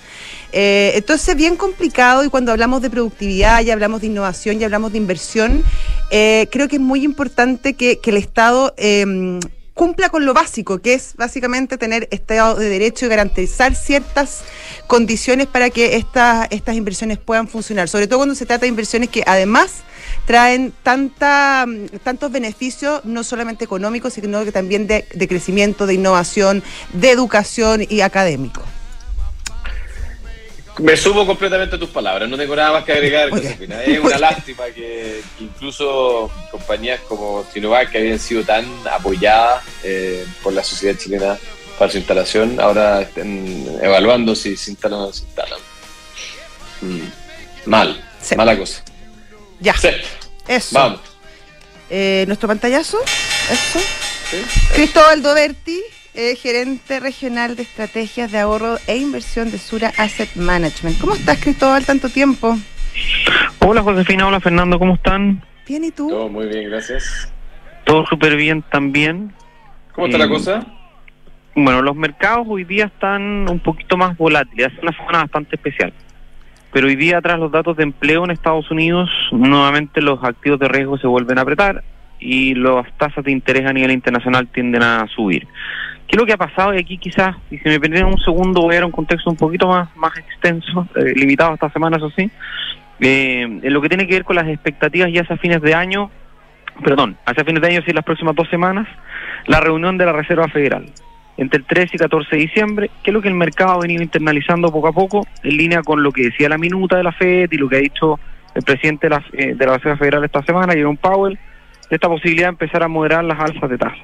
Eh, 0.52 0.94
entonces, 0.96 1.36
bien 1.36 1.58
complicado 1.58 2.24
y 2.24 2.30
cuando 2.30 2.52
hablamos 2.52 2.82
de 2.82 2.90
productividad 2.90 3.62
y 3.62 3.70
hablamos 3.70 4.02
de 4.02 4.08
innovación 4.08 4.60
y 4.60 4.64
hablamos 4.64 4.94
de 4.94 4.98
inversión, 4.98 5.64
eh, 6.10 6.48
creo 6.52 6.68
que 6.68 6.78
es 6.78 6.82
muy 6.82 7.04
importante 7.04 7.76
que, 7.76 8.00
el 8.04 8.18
Estado 8.18 8.74
eh, 8.78 9.40
cumpla 9.78 10.10
con 10.10 10.26
lo 10.26 10.34
básico, 10.34 10.80
que 10.80 10.96
es 10.96 11.14
básicamente 11.16 11.78
tener 11.78 12.10
Estado 12.12 12.56
de 12.56 12.68
Derecho 12.68 13.06
y 13.06 13.10
garantizar 13.10 13.76
ciertas 13.76 14.42
condiciones 14.88 15.46
para 15.46 15.70
que 15.70 15.96
estas, 15.96 16.50
inversiones 16.76 17.20
puedan 17.20 17.48
funcionar, 17.48 17.88
sobre 17.88 18.08
todo 18.08 18.20
cuando 18.20 18.36
se 18.36 18.46
trata 18.46 18.62
de 18.62 18.70
inversiones 18.70 19.10
que 19.10 19.24
además 19.26 19.84
traen 20.26 20.74
tanta, 20.84 21.66
tantos 22.04 22.32
beneficios, 22.32 23.06
no 23.06 23.24
solamente 23.24 23.64
económicos, 23.64 24.14
sino 24.14 24.44
que 24.44 24.52
también 24.52 24.88
de, 24.88 25.08
de 25.14 25.28
crecimiento, 25.28 25.86
de 25.86 25.94
innovación, 25.94 26.64
de 26.94 27.12
educación 27.12 27.86
y 27.88 28.02
académico. 28.02 28.62
Me 30.80 30.96
sumo 30.96 31.26
completamente 31.26 31.76
a 31.76 31.80
tus 31.80 31.90
palabras, 31.90 32.30
no 32.30 32.38
tengo 32.38 32.56
nada 32.56 32.72
más 32.74 32.84
que 32.84 32.92
agregar. 32.94 33.30
Es 33.86 34.00
una 34.00 34.18
lástima 34.20 34.66
que, 34.74 35.22
incluso 35.40 36.32
compañías 36.52 37.00
como 37.08 37.46
Sinovac, 37.52 37.90
que 37.92 37.98
habían 37.98 38.20
sido 38.20 38.44
tan 38.44 38.66
apoyadas 38.92 39.64
eh, 39.84 40.26
por 40.44 40.54
la 40.54 40.64
sociedad 40.64 40.98
chilena, 40.98 41.38
para 41.80 41.92
su 41.92 41.98
instalación, 41.98 42.60
ahora 42.60 43.02
estén 43.02 43.68
evaluando 43.82 44.36
si 44.36 44.58
se 44.58 44.72
instalan 44.72 45.00
o 45.00 45.06
no 45.08 45.14
se 45.14 45.24
instalan. 45.24 45.60
Mm, 46.82 47.02
Mal, 47.66 48.04
Sí. 48.22 48.36
mala 48.36 48.58
cosa. 48.58 48.84
Ya, 49.60 49.76
Sí, 49.78 49.90
eso. 50.48 50.70
vamos. 50.74 51.00
Eh, 51.90 52.24
Nuestro 52.28 52.48
pantallazo, 52.48 53.00
eso. 53.52 53.80
Sí. 54.30 54.38
Cristóbal 54.74 55.22
Doberti, 55.22 55.82
eh, 56.18 56.36
gerente 56.36 57.00
regional 57.00 57.56
de 57.56 57.62
estrategias 57.62 58.32
de 58.32 58.40
ahorro 58.40 58.78
e 58.88 58.98
inversión 58.98 59.52
de 59.52 59.60
Sura 59.60 59.94
Asset 60.00 60.36
Management. 60.36 60.98
¿Cómo 61.00 61.14
estás, 61.14 61.40
Cristóbal, 61.40 61.86
tanto 61.86 62.10
tiempo? 62.10 62.58
Hola 63.60 63.84
Josefina, 63.84 64.28
hola 64.28 64.40
Fernando, 64.40 64.80
¿cómo 64.80 64.96
están? 64.96 65.44
Bien, 65.68 65.84
¿y 65.84 65.92
tú? 65.92 66.10
Todo 66.10 66.28
muy 66.28 66.48
bien, 66.48 66.72
gracias. 66.72 67.32
Todo 67.86 68.04
súper 68.08 68.36
bien 68.36 68.64
también. 68.64 69.32
¿Cómo 69.94 70.08
está 70.08 70.18
Eh, 70.18 70.22
la 70.22 70.28
cosa? 70.28 70.66
Bueno, 71.54 71.84
los 71.84 71.96
mercados 71.96 72.48
hoy 72.50 72.64
día 72.64 72.86
están 72.86 73.48
un 73.48 73.60
poquito 73.60 73.96
más 73.96 74.18
volátiles, 74.18 74.74
es 74.74 74.80
una 74.82 74.94
semana 74.94 75.20
bastante 75.20 75.56
especial. 75.56 75.94
Pero 76.74 76.88
hoy 76.88 76.96
día, 76.96 77.22
tras 77.22 77.38
los 77.38 77.52
datos 77.52 77.78
de 77.78 77.84
empleo 77.84 78.24
en 78.24 78.32
Estados 78.32 78.72
Unidos, 78.72 79.08
nuevamente 79.32 80.02
los 80.02 80.24
activos 80.24 80.60
de 80.60 80.68
riesgo 80.68 80.98
se 80.98 81.06
vuelven 81.06 81.38
a 81.38 81.42
apretar 81.42 81.84
y 82.20 82.56
las 82.56 82.92
tasas 82.98 83.24
de 83.24 83.32
interés 83.32 83.68
a 83.68 83.74
nivel 83.74 83.92
internacional 83.92 84.48
tienden 84.48 84.82
a 84.82 85.06
subir. 85.16 85.48
¿Qué 86.08 86.16
es 86.16 86.18
lo 86.18 86.26
que 86.26 86.34
ha 86.34 86.38
pasado? 86.38 86.74
Y 86.74 86.80
aquí 86.80 86.98
quizás, 86.98 87.36
y 87.52 87.58
si 87.58 87.68
me 87.68 87.80
permiten 87.80 88.06
un 88.06 88.20
segundo, 88.20 88.62
voy 88.62 88.76
a 88.76 88.78
dar 88.78 88.86
un 88.86 88.92
contexto 88.92 89.30
un 89.30 89.36
poquito 89.36 89.68
más, 89.68 89.94
más 89.98 90.18
extenso, 90.18 90.88
eh, 90.96 91.14
limitado 91.16 91.54
esta 91.54 91.70
semana, 91.72 91.98
eso 91.98 92.10
sí. 92.16 92.32
Eh, 93.00 93.42
en 93.42 93.74
lo 93.74 93.82
que 93.82 93.90
tiene 93.90 94.08
que 94.08 94.14
ver 94.14 94.24
con 94.24 94.38
las 94.38 94.48
expectativas 94.48 95.12
ya 95.12 95.22
hacia 95.22 95.38
fines 95.38 95.62
de 95.62 95.76
año, 95.76 96.10
perdón, 96.84 97.18
hacia 97.26 97.44
fines 97.44 97.62
de 97.62 97.68
año, 97.68 97.82
sí, 97.86 97.92
las 97.92 98.06
próximas 98.06 98.36
dos 98.36 98.50
semanas, 98.50 98.88
la 99.48 99.60
reunión 99.60 99.98
de 99.98 100.06
la 100.06 100.14
Reserva 100.14 100.48
Federal 100.48 100.86
entre 101.38 101.60
el 101.60 101.66
13 101.66 101.92
y 101.94 102.00
14 102.00 102.36
de 102.36 102.42
diciembre, 102.42 102.92
que 103.04 103.12
es 103.12 103.14
lo 103.14 103.22
que 103.22 103.28
el 103.28 103.36
mercado 103.36 103.74
ha 103.74 103.80
venido 103.80 104.02
internalizando 104.02 104.72
poco 104.72 104.88
a 104.88 104.92
poco, 104.92 105.28
en 105.44 105.56
línea 105.56 105.84
con 105.84 106.02
lo 106.02 106.12
que 106.12 106.24
decía 106.24 106.50
la 106.50 106.58
minuta 106.58 106.98
de 106.98 107.04
la 107.04 107.12
Fed 107.12 107.50
y 107.52 107.58
lo 107.58 107.70
que 107.70 107.78
ha 107.78 107.80
dicho 107.80 108.20
el 108.56 108.64
presidente 108.64 109.08
de 109.08 109.10
la, 109.12 109.24
eh, 109.34 109.54
de 109.56 109.66
la 109.66 109.78
Reserva 109.78 109.98
Federal 109.98 110.24
esta 110.24 110.42
semana, 110.44 110.74
Jerome 110.74 110.98
Powell, 111.00 111.38
de 111.90 111.96
esta 111.96 112.08
posibilidad 112.08 112.48
de 112.48 112.52
empezar 112.52 112.84
a 112.84 112.88
moderar 112.88 113.24
las 113.24 113.40
alzas 113.40 113.70
de 113.70 113.78
tasa. 113.78 113.96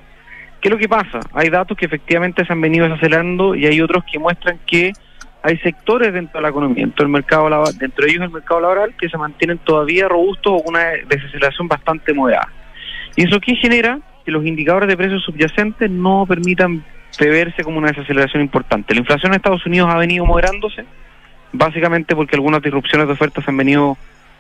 ¿Qué 0.64 0.70
es 0.70 0.72
lo 0.72 0.80
que 0.80 0.88
pasa? 0.88 1.20
Hay 1.34 1.50
datos 1.50 1.76
que 1.78 1.88
efectivamente 1.88 2.46
se 2.46 2.54
han 2.54 2.62
venido 2.62 2.86
desacelerando 2.86 3.54
y 3.54 3.66
hay 3.66 3.82
otros 3.82 4.06
que 4.10 4.18
muestran 4.18 4.60
que 4.66 4.94
hay 5.42 5.58
sectores 5.58 6.14
dentro 6.14 6.40
de 6.40 6.42
la 6.42 6.52
economía, 6.52 6.86
dentro 6.86 7.04
del 7.04 7.12
mercado 7.12 7.50
laboral, 7.50 7.78
dentro 7.78 8.06
de 8.06 8.12
ellos 8.12 8.24
el 8.24 8.30
mercado 8.30 8.62
laboral, 8.62 8.96
que 8.98 9.10
se 9.10 9.18
mantienen 9.18 9.58
todavía 9.58 10.08
robustos 10.08 10.54
o 10.54 10.64
con 10.64 10.76
una 10.76 10.86
desaceleración 11.06 11.68
bastante 11.68 12.14
moderada. 12.14 12.48
¿Y 13.18 13.26
eso 13.26 13.42
qué 13.42 13.56
genera? 13.56 14.00
Que 14.24 14.32
los 14.32 14.46
indicadores 14.46 14.88
de 14.88 14.96
precios 14.96 15.22
subyacentes 15.26 15.92
no 15.92 16.26
permitan 16.26 16.82
preverse 17.18 17.62
como 17.66 17.80
una 17.80 17.90
desaceleración 17.90 18.42
importante. 18.42 18.94
La 18.94 19.02
inflación 19.02 19.34
en 19.34 19.40
Estados 19.40 19.66
Unidos 19.66 19.90
ha 19.92 19.98
venido 19.98 20.26
moderándose, 20.26 20.86
básicamente 21.52 22.16
porque 22.16 22.38
algunas 22.38 22.62
disrupciones 22.62 23.08
de 23.08 23.14
ofertas 23.14 23.44
se 23.44 23.52
han 23.52 23.58
venido 23.58 23.98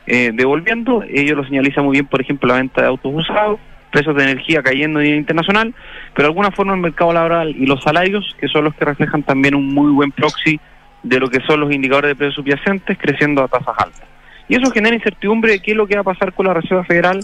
eh, 0.08 0.32
devolviendo. 0.34 1.04
Ello 1.04 1.36
lo 1.36 1.44
señaliza 1.44 1.82
muy 1.82 1.98
bien, 1.98 2.06
por 2.06 2.22
ejemplo, 2.22 2.48
la 2.48 2.56
venta 2.56 2.82
de 2.82 2.88
autos 2.88 3.12
usados, 3.14 3.60
precios 3.94 4.16
de 4.16 4.24
energía 4.24 4.64
cayendo 4.64 5.00
a 5.00 5.04
nivel 5.04 5.20
internacional, 5.20 5.74
pero 6.14 6.28
de 6.28 6.32
alguna 6.32 6.52
forma 6.52 6.74
el 6.74 6.82
mercado 6.82 7.14
laboral 7.14 7.56
y 7.56 7.66
los 7.68 7.82
salarios, 7.84 8.36
que 8.40 8.48
son 8.48 8.66
los 8.66 8.74
que 8.74 8.84
reflejan 8.84 9.22
también 9.24 9.56
un 9.56 9.68
muy 9.68 9.92
buen 9.92 10.12
proxy 10.12 10.60
de 11.04 11.20
lo 11.20 11.30
que 11.30 11.40
son 11.48 11.60
los 11.60 11.72
indicadores 11.72 12.10
de 12.10 12.16
precios 12.16 12.36
subyacentes, 12.36 12.98
creciendo 12.98 13.44
a 13.44 13.48
tasas 13.48 13.76
altas. 13.78 14.04
Y 14.50 14.56
eso 14.56 14.72
genera 14.72 14.96
incertidumbre 14.96 15.54
de 15.54 15.60
qué 15.60 15.72
es 15.72 15.78
lo 15.78 15.86
que 15.86 15.96
va 15.96 16.02
a 16.02 16.16
pasar 16.16 16.34
con 16.34 16.48
la 16.48 16.54
Reserva 16.54 16.84
Federal 16.84 17.20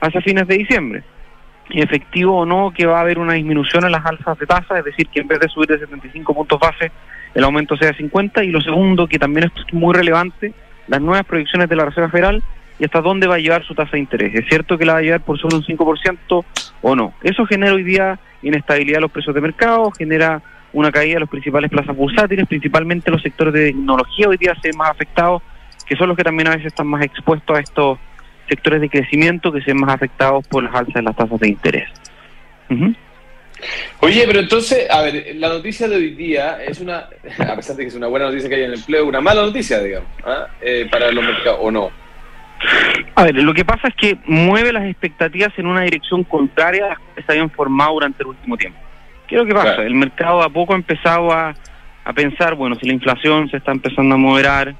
hacia 0.00 0.20
fines 0.20 0.46
de 0.46 0.58
diciembre. 0.58 1.02
Y 1.70 1.80
efectivo 1.80 2.38
o 2.38 2.46
no 2.46 2.72
que 2.76 2.86
va 2.86 2.98
a 2.98 3.00
haber 3.00 3.18
una 3.18 3.34
disminución 3.34 3.84
en 3.84 3.92
las 3.92 4.04
alzas 4.04 4.38
de 4.38 4.46
tasas, 4.46 4.78
es 4.78 4.84
decir, 4.84 5.08
que 5.08 5.20
en 5.20 5.28
vez 5.28 5.40
de 5.40 5.48
subir 5.48 5.68
de 5.68 5.78
75 5.78 6.34
puntos 6.34 6.60
base, 6.60 6.92
el 7.34 7.44
aumento 7.44 7.76
sea 7.76 7.88
de 7.88 7.96
50. 7.96 8.44
Y 8.44 8.50
lo 8.50 8.60
segundo, 8.60 9.06
que 9.06 9.18
también 9.18 9.46
es 9.46 9.72
muy 9.72 9.94
relevante, 9.94 10.52
las 10.86 11.00
nuevas 11.00 11.24
proyecciones 11.24 11.68
de 11.68 11.76
la 11.76 11.86
Reserva 11.86 12.10
Federal 12.10 12.42
y 12.80 12.84
hasta 12.84 13.02
dónde 13.02 13.26
va 13.26 13.34
a 13.34 13.38
llevar 13.38 13.64
su 13.64 13.74
tasa 13.74 13.92
de 13.92 13.98
interés. 13.98 14.34
¿Es 14.34 14.46
cierto 14.48 14.78
que 14.78 14.86
la 14.86 14.94
va 14.94 14.98
a 15.00 15.02
llevar 15.02 15.20
por 15.20 15.38
solo 15.38 15.58
un 15.58 15.62
5% 15.62 16.44
o 16.80 16.96
no? 16.96 17.12
Eso 17.22 17.44
genera 17.44 17.74
hoy 17.74 17.84
día 17.84 18.18
inestabilidad 18.42 18.96
en 18.96 19.02
los 19.02 19.10
precios 19.12 19.34
de 19.34 19.42
mercado, 19.42 19.90
genera 19.90 20.40
una 20.72 20.90
caída 20.90 21.14
de 21.14 21.20
los 21.20 21.28
principales 21.28 21.70
plazas 21.70 21.94
bursátiles, 21.94 22.48
principalmente 22.48 23.10
los 23.10 23.20
sectores 23.20 23.52
de 23.52 23.66
tecnología 23.66 24.28
hoy 24.28 24.38
día 24.38 24.54
se 24.54 24.68
ven 24.68 24.78
más 24.78 24.90
afectados, 24.90 25.42
que 25.86 25.94
son 25.94 26.08
los 26.08 26.16
que 26.16 26.24
también 26.24 26.48
a 26.48 26.52
veces 26.52 26.68
están 26.68 26.86
más 26.86 27.04
expuestos 27.04 27.54
a 27.54 27.60
estos 27.60 27.98
sectores 28.48 28.80
de 28.80 28.88
crecimiento 28.88 29.52
que 29.52 29.60
se 29.60 29.72
ven 29.72 29.80
más 29.80 29.94
afectados 29.94 30.46
por 30.48 30.62
las 30.62 30.74
alzas 30.74 30.94
de 30.94 31.02
las 31.02 31.14
tasas 31.14 31.38
de 31.38 31.48
interés. 31.48 31.88
Oye, 34.00 34.24
pero 34.26 34.40
entonces, 34.40 34.88
a 34.88 35.02
ver, 35.02 35.36
la 35.36 35.50
noticia 35.50 35.86
de 35.86 35.96
hoy 35.96 36.14
día 36.14 36.64
es 36.64 36.80
una, 36.80 37.10
a 37.38 37.56
pesar 37.56 37.76
de 37.76 37.82
que 37.82 37.88
es 37.88 37.94
una 37.94 38.06
buena 38.06 38.26
noticia 38.26 38.48
que 38.48 38.54
haya 38.54 38.64
en 38.64 38.72
el 38.72 38.78
empleo, 38.78 39.06
una 39.06 39.20
mala 39.20 39.42
noticia, 39.42 39.82
digamos, 39.82 40.08
¿ah? 40.24 40.46
Eh, 40.62 40.88
para 40.90 41.12
los 41.12 41.22
mercados, 41.22 41.58
¿o 41.60 41.70
no? 41.70 41.99
A 43.14 43.24
ver, 43.24 43.34
lo 43.36 43.54
que 43.54 43.64
pasa 43.64 43.88
es 43.88 43.94
que 43.94 44.18
mueve 44.26 44.72
las 44.72 44.84
expectativas 44.84 45.50
en 45.56 45.66
una 45.66 45.82
dirección 45.82 46.24
contraria 46.24 46.86
a 46.86 46.88
las 46.90 46.98
que 47.14 47.22
se 47.22 47.32
habían 47.32 47.50
formado 47.50 47.94
durante 47.94 48.22
el 48.22 48.28
último 48.28 48.56
tiempo. 48.56 48.78
¿Qué 49.26 49.36
es 49.36 49.40
lo 49.40 49.46
que 49.46 49.54
pasa? 49.54 49.74
Claro. 49.74 49.82
El 49.82 49.94
mercado 49.94 50.42
a 50.42 50.48
poco 50.50 50.72
ha 50.72 50.76
empezado 50.76 51.32
a, 51.32 51.54
a 52.04 52.12
pensar, 52.12 52.54
bueno, 52.54 52.76
si 52.76 52.86
la 52.86 52.92
inflación 52.92 53.48
se 53.48 53.58
está 53.58 53.72
empezando 53.72 54.14
a 54.14 54.18
moderar, 54.18 54.74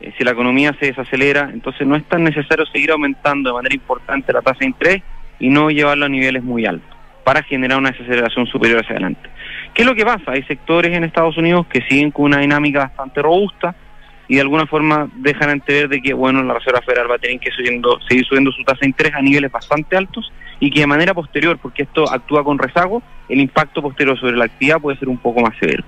eh, 0.00 0.12
si 0.16 0.24
la 0.24 0.30
economía 0.30 0.74
se 0.78 0.86
desacelera, 0.86 1.50
entonces 1.52 1.86
no 1.86 1.96
es 1.96 2.04
tan 2.04 2.24
necesario 2.24 2.64
seguir 2.66 2.90
aumentando 2.90 3.50
de 3.50 3.54
manera 3.54 3.74
importante 3.74 4.32
la 4.32 4.40
tasa 4.40 4.60
de 4.60 4.66
interés 4.66 5.02
y 5.38 5.48
no 5.48 5.70
llevarlo 5.70 6.06
a 6.06 6.08
niveles 6.08 6.42
muy 6.42 6.66
altos 6.66 6.96
para 7.24 7.42
generar 7.42 7.78
una 7.78 7.90
desaceleración 7.90 8.46
superior 8.46 8.80
hacia 8.80 8.92
adelante. 8.92 9.28
¿Qué 9.74 9.82
es 9.82 9.88
lo 9.88 9.94
que 9.94 10.04
pasa? 10.04 10.32
Hay 10.32 10.42
sectores 10.44 10.92
en 10.96 11.04
Estados 11.04 11.36
Unidos 11.36 11.66
que 11.66 11.82
siguen 11.82 12.10
con 12.10 12.26
una 12.26 12.38
dinámica 12.38 12.80
bastante 12.80 13.22
robusta 13.22 13.74
y 14.30 14.36
de 14.36 14.42
alguna 14.42 14.64
forma 14.64 15.10
dejan 15.16 15.50
entrever 15.50 15.88
de 15.88 16.00
que 16.00 16.14
bueno 16.14 16.40
la 16.44 16.54
Reserva 16.54 16.80
Federal 16.82 17.10
va 17.10 17.16
a 17.16 17.18
tener 17.18 17.40
que 17.40 17.50
subiendo, 17.50 17.98
seguir 18.08 18.24
subiendo 18.24 18.52
su 18.52 18.62
tasa 18.62 18.78
de 18.82 18.86
interés 18.86 19.12
a 19.12 19.20
niveles 19.20 19.50
bastante 19.50 19.96
altos 19.96 20.32
y 20.60 20.70
que 20.70 20.80
de 20.80 20.86
manera 20.86 21.12
posterior, 21.14 21.58
porque 21.60 21.82
esto 21.82 22.08
actúa 22.08 22.44
con 22.44 22.56
rezago, 22.56 23.02
el 23.28 23.40
impacto 23.40 23.82
posterior 23.82 24.16
sobre 24.20 24.36
la 24.36 24.44
actividad 24.44 24.78
puede 24.78 24.96
ser 24.98 25.08
un 25.08 25.18
poco 25.18 25.40
más 25.40 25.58
severo. 25.58 25.82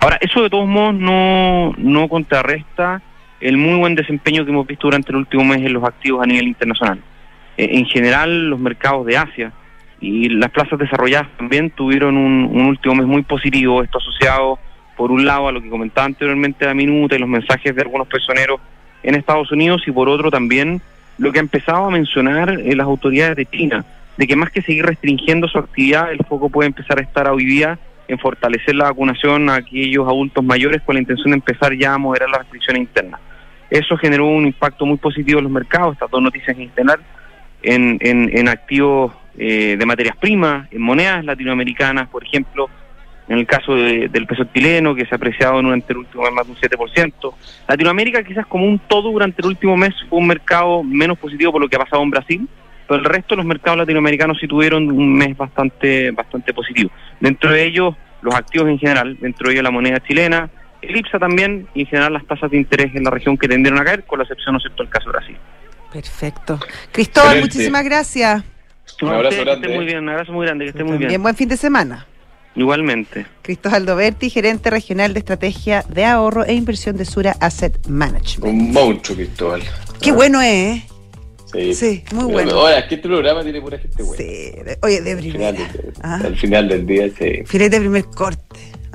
Ahora, 0.00 0.16
eso 0.20 0.42
de 0.42 0.50
todos 0.50 0.68
modos 0.68 0.94
no, 0.94 1.74
no 1.76 2.08
contrarresta 2.08 3.02
el 3.40 3.56
muy 3.56 3.78
buen 3.78 3.96
desempeño 3.96 4.44
que 4.44 4.52
hemos 4.52 4.66
visto 4.66 4.86
durante 4.86 5.10
el 5.10 5.16
último 5.16 5.44
mes 5.44 5.58
en 5.58 5.72
los 5.72 5.82
activos 5.82 6.22
a 6.22 6.26
nivel 6.26 6.46
internacional. 6.46 7.00
Eh, 7.56 7.68
en 7.72 7.86
general, 7.86 8.48
los 8.48 8.60
mercados 8.60 9.04
de 9.06 9.16
Asia 9.16 9.52
y 10.00 10.28
las 10.28 10.50
plazas 10.50 10.78
desarrolladas 10.78 11.28
también 11.36 11.70
tuvieron 11.70 12.16
un 12.16 12.66
último 12.66 12.94
mes 12.94 13.06
muy 13.06 13.22
positivo, 13.22 13.82
esto 13.82 13.98
asociado 13.98 14.60
por 14.96 15.12
un 15.12 15.24
lado 15.24 15.48
a 15.48 15.52
lo 15.52 15.62
que 15.62 15.68
comentaba 15.68 16.06
anteriormente 16.06 16.64
la 16.64 16.74
minuta 16.74 17.16
y 17.16 17.18
los 17.18 17.28
mensajes 17.28 17.74
de 17.74 17.82
algunos 17.82 18.08
personeros 18.08 18.60
en 19.02 19.14
Estados 19.14 19.52
Unidos 19.52 19.82
y 19.86 19.92
por 19.92 20.08
otro 20.08 20.30
también 20.30 20.80
lo 21.18 21.32
que 21.32 21.38
ha 21.38 21.42
empezado 21.42 21.86
a 21.86 21.90
mencionar 21.90 22.50
eh, 22.50 22.74
las 22.74 22.86
autoridades 22.86 23.36
de 23.36 23.46
China, 23.46 23.84
de 24.16 24.26
que 24.26 24.36
más 24.36 24.50
que 24.50 24.62
seguir 24.62 24.84
restringiendo 24.84 25.48
su 25.48 25.58
actividad, 25.58 26.12
el 26.12 26.24
foco 26.24 26.48
puede 26.48 26.68
empezar 26.68 26.98
a 26.98 27.02
estar 27.02 27.28
hoy 27.28 27.44
día 27.44 27.78
en 28.08 28.18
fortalecer 28.18 28.74
la 28.74 28.84
vacunación 28.84 29.50
a 29.50 29.56
aquellos 29.56 30.06
adultos 30.06 30.44
mayores 30.44 30.82
con 30.82 30.94
la 30.94 31.00
intención 31.00 31.30
de 31.30 31.36
empezar 31.36 31.74
ya 31.76 31.94
a 31.94 31.98
moderar 31.98 32.28
las 32.30 32.40
restricciones 32.40 32.82
internas. 32.82 33.20
Eso 33.68 33.96
generó 33.96 34.26
un 34.26 34.46
impacto 34.46 34.86
muy 34.86 34.96
positivo 34.96 35.38
en 35.38 35.44
los 35.44 35.52
mercados, 35.52 35.94
estas 35.94 36.10
dos 36.10 36.22
noticias 36.22 36.56
en 36.56 36.70
en, 37.62 37.98
en, 38.00 38.38
en 38.38 38.48
activos 38.48 39.12
eh, 39.38 39.76
de 39.78 39.86
materias 39.86 40.16
primas, 40.16 40.70
en 40.70 40.80
monedas 40.80 41.24
latinoamericanas, 41.24 42.08
por 42.08 42.24
ejemplo, 42.24 42.70
en 43.28 43.38
el 43.38 43.46
caso 43.46 43.74
de- 43.74 44.08
del 44.08 44.26
peso 44.26 44.44
chileno, 44.54 44.94
que 44.94 45.04
se 45.06 45.14
ha 45.14 45.16
apreciado 45.16 45.60
durante 45.60 45.92
el 45.92 45.98
último 45.98 46.22
mes 46.24 46.32
más 46.32 46.46
de 46.46 46.52
un 46.52 46.58
7%. 46.58 47.34
Latinoamérica 47.68 48.22
quizás 48.22 48.46
como 48.46 48.64
un 48.66 48.78
todo 48.78 49.10
durante 49.10 49.42
el 49.42 49.48
último 49.48 49.76
mes 49.76 49.94
fue 50.08 50.18
un 50.18 50.26
mercado 50.28 50.82
menos 50.84 51.18
positivo 51.18 51.52
por 51.52 51.60
lo 51.60 51.68
que 51.68 51.76
ha 51.76 51.80
pasado 51.80 52.02
en 52.02 52.10
Brasil, 52.10 52.48
pero 52.88 53.00
el 53.00 53.04
resto 53.04 53.34
de 53.34 53.38
los 53.38 53.46
mercados 53.46 53.78
latinoamericanos 53.78 54.38
sí 54.40 54.46
tuvieron 54.46 54.90
un 54.90 55.12
mes 55.14 55.36
bastante, 55.36 56.10
bastante 56.12 56.54
positivo. 56.54 56.90
Dentro 57.18 57.50
de 57.50 57.64
ellos, 57.64 57.94
los 58.22 58.34
activos 58.34 58.68
en 58.68 58.78
general, 58.78 59.16
dentro 59.20 59.48
de 59.48 59.54
ellos 59.54 59.64
la 59.64 59.70
moneda 59.72 59.98
chilena, 60.00 60.48
el 60.82 60.96
IPSA 60.96 61.18
también, 61.18 61.66
y 61.74 61.80
en 61.80 61.86
general 61.86 62.12
las 62.12 62.24
tasas 62.26 62.48
de 62.50 62.58
interés 62.58 62.94
en 62.94 63.02
la 63.02 63.10
región 63.10 63.36
que 63.36 63.48
tendieron 63.48 63.80
a 63.80 63.84
caer, 63.84 64.04
con 64.04 64.18
la 64.20 64.22
excepción, 64.24 64.52
¿no 64.52 64.58
es 64.58 64.62
cierto?, 64.62 64.84
del 64.84 64.90
caso 64.92 65.06
de 65.10 65.12
Brasil. 65.18 65.36
Perfecto. 65.92 66.60
Cristóbal, 66.92 67.28
Excelente. 67.38 67.40
muchísimas 67.56 67.84
gracias. 67.84 68.44
Un 69.02 69.08
abrazo 69.08 69.28
ustedes, 69.28 69.38
que 69.38 69.44
grande. 69.44 69.66
estén 69.66 69.76
muy 69.76 69.86
bien, 69.86 69.98
un 69.98 70.08
abrazo 70.10 70.32
muy 70.32 70.46
grande, 70.46 70.64
que 70.64 70.70
estén 70.70 70.86
muy 70.86 70.98
bien. 70.98 71.22
buen 71.22 71.34
fin 71.34 71.48
de 71.48 71.56
semana. 71.56 72.06
Igualmente. 72.56 73.26
Cristóbal 73.42 73.84
Doberti, 73.86 74.30
gerente 74.30 74.70
regional 74.70 75.12
de 75.12 75.18
estrategia 75.20 75.84
de 75.88 76.04
ahorro 76.04 76.44
e 76.44 76.54
inversión 76.54 76.96
de 76.96 77.04
Sura 77.04 77.36
Asset 77.40 77.86
Management. 77.86 78.44
Un 78.44 78.72
monstruo, 78.72 79.16
Cristóbal. 79.16 79.62
Qué 80.00 80.10
bueno 80.12 80.40
es, 80.40 80.78
¿eh? 80.78 80.82
Sí, 81.52 81.74
Sí, 81.74 82.04
muy 82.12 82.24
Pero, 82.24 82.28
bueno. 82.28 82.50
Ahora, 82.60 82.78
es 82.80 82.84
que 82.86 82.96
este 82.96 83.08
programa 83.08 83.42
tiene 83.42 83.60
pura 83.60 83.78
gente 83.78 84.02
buena. 84.02 84.16
Sí. 84.16 84.24
de- 84.24 84.78
Oye, 84.82 85.00
de 85.00 85.12
Al 85.12 85.18
final, 85.22 85.54
primera. 85.54 85.72
del- 85.72 85.92
Ah, 86.02 86.20
al 86.24 86.36
final 86.36 86.68
del 86.68 86.86
día, 86.86 87.08
sí. 87.16 87.42
Filete 87.46 87.76
de 87.76 87.80
primer 87.80 88.04
corte. 88.06 88.42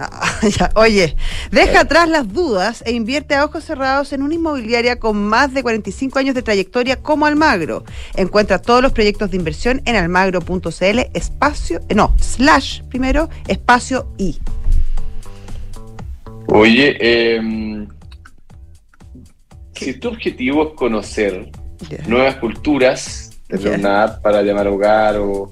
Oye, 0.76 1.16
deja 1.52 1.82
atrás 1.82 2.10
las 2.10 2.32
dudas 2.32 2.84
e 2.86 2.92
invierte 2.92 3.36
a 3.36 3.46
ojos 3.46 3.64
cerrados 3.64 4.14
en 4.14 4.22
una 4.22 4.36
inmobiliaria 4.36 5.00
con 5.00 5.24
más 5.24 5.54
de 5.54 5.64
45 5.64 6.20
años 6.20 6.36
de 6.36 6.42
trayectoria 6.42 7.02
como 7.02 7.26
Almagro. 7.26 7.84
Encuentra 8.16 8.60
todos 8.60 8.82
los 8.82 8.92
proyectos 8.92 9.32
de 9.32 9.38
inversión 9.38 9.82
en 9.86 9.96
almagro.cl, 9.96 11.00
espacio, 11.14 11.82
eh, 11.90 11.96
no, 11.96 12.14
slash 12.20 12.82
primero, 12.84 13.30
espacio 13.48 14.08
y. 14.18 14.40
Oye, 16.48 16.98
eh, 17.00 17.88
si 19.74 19.94
tu 19.96 20.10
objetivo 20.10 20.70
es 20.70 20.74
conocer 20.76 21.50
nuevas 22.08 22.36
culturas, 22.36 23.32
una 23.50 24.04
app 24.04 24.22
para 24.22 24.42
llamar 24.42 24.68
a 24.68 24.72
hogar 24.72 25.18
o 25.18 25.52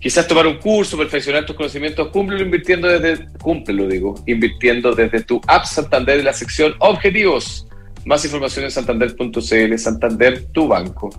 quizás 0.00 0.26
tomar 0.26 0.46
un 0.46 0.58
curso, 0.58 0.96
perfeccionar 0.96 1.46
tus 1.46 1.56
conocimientos, 1.56 2.08
cúmplelo 2.08 2.42
invirtiendo 2.44 2.88
desde, 2.88 3.26
cúmplelo 3.38 3.88
digo, 3.88 4.14
invirtiendo 4.26 4.94
desde 4.94 5.22
tu 5.22 5.40
app 5.46 5.64
Santander 5.64 6.18
en 6.18 6.24
la 6.24 6.32
sección 6.32 6.74
Objetivos. 6.78 7.66
Más 8.04 8.24
información 8.24 8.64
en 8.64 8.70
santander.cl, 8.70 9.78
Santander, 9.78 10.44
tu 10.52 10.68
banco. 10.68 11.10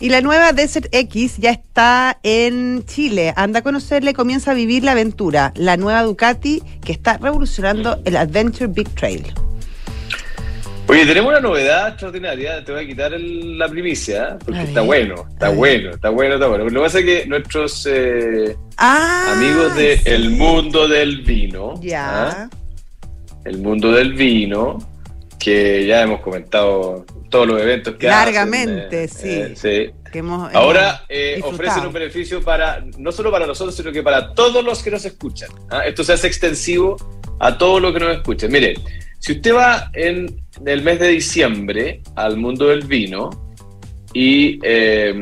Y 0.00 0.08
la 0.08 0.20
nueva 0.20 0.52
Desert 0.52 0.88
X 0.90 1.36
ya 1.38 1.50
está 1.50 2.18
en 2.24 2.84
Chile. 2.84 3.32
Anda 3.36 3.60
a 3.60 3.62
conocerla 3.62 4.10
y 4.10 4.14
comienza 4.14 4.50
a 4.50 4.54
vivir 4.54 4.82
la 4.82 4.90
aventura. 4.90 5.52
La 5.54 5.76
nueva 5.76 6.02
Ducati 6.02 6.60
que 6.84 6.90
está 6.90 7.16
revolucionando 7.18 8.02
el 8.04 8.16
Adventure 8.16 8.66
Big 8.66 8.92
Trail. 8.96 9.32
Oye, 10.88 11.06
tenemos 11.06 11.30
una 11.30 11.40
novedad 11.40 11.88
extraordinaria, 11.88 12.62
te 12.64 12.72
voy 12.72 12.84
a 12.84 12.86
quitar 12.86 13.14
el- 13.14 13.56
la 13.56 13.68
primicia, 13.68 14.30
¿eh? 14.32 14.36
porque 14.44 14.60
A 14.60 14.62
está 14.64 14.80
ver, 14.80 14.86
bueno, 14.86 15.26
está 15.30 15.48
bueno, 15.50 15.90
está 15.90 16.10
bueno, 16.10 16.34
está 16.34 16.46
bueno. 16.48 16.64
Lo 16.64 16.70
que 16.70 16.84
pasa 16.84 16.98
es 16.98 17.04
que 17.04 17.26
nuestros 17.26 17.86
eh, 17.90 18.56
Ah, 18.76 19.32
amigos 19.34 19.74
del 19.76 19.98
sí. 20.28 20.28
mundo 20.36 20.88
del 20.88 21.22
vino, 21.22 21.80
Ya. 21.80 22.28
¿ah? 22.28 22.50
el 23.44 23.58
mundo 23.58 23.90
del 23.92 24.12
vino, 24.12 24.78
que 25.38 25.86
ya 25.86 26.02
hemos 26.02 26.20
comentado 26.20 27.06
todos 27.30 27.46
los 27.46 27.60
eventos 27.62 27.94
que 27.96 28.06
Largamente, 28.08 29.04
hacen, 29.04 29.30
eh, 29.30 29.54
sí. 29.56 29.68
eh, 29.70 29.92
sí. 29.94 30.10
Que 30.12 30.18
hemos- 30.18 30.54
Ahora 30.54 31.04
eh, 31.08 31.40
ofrecen 31.42 31.86
un 31.86 31.92
beneficio 31.92 32.42
para, 32.42 32.84
no 32.98 33.10
solo 33.12 33.30
para 33.32 33.46
nosotros, 33.46 33.74
sino 33.74 33.90
que 33.92 34.02
para 34.02 34.34
todos 34.34 34.62
los 34.62 34.82
que 34.82 34.90
nos 34.90 35.04
escuchan. 35.06 35.48
¿ah? 35.70 35.86
Esto 35.86 36.04
se 36.04 36.12
hace 36.12 36.26
extensivo 36.26 36.96
a 37.40 37.56
todos 37.56 37.80
los 37.80 37.94
que 37.94 38.00
nos 38.00 38.14
escuchan. 38.16 38.52
Mire, 38.52 38.74
si 39.18 39.32
usted 39.32 39.54
va 39.54 39.90
en 39.94 40.41
el 40.64 40.82
mes 40.82 41.00
de 41.00 41.08
diciembre 41.08 42.02
al 42.16 42.36
mundo 42.36 42.68
del 42.68 42.86
vino 42.86 43.30
y 44.12 44.58
eh, 44.62 45.14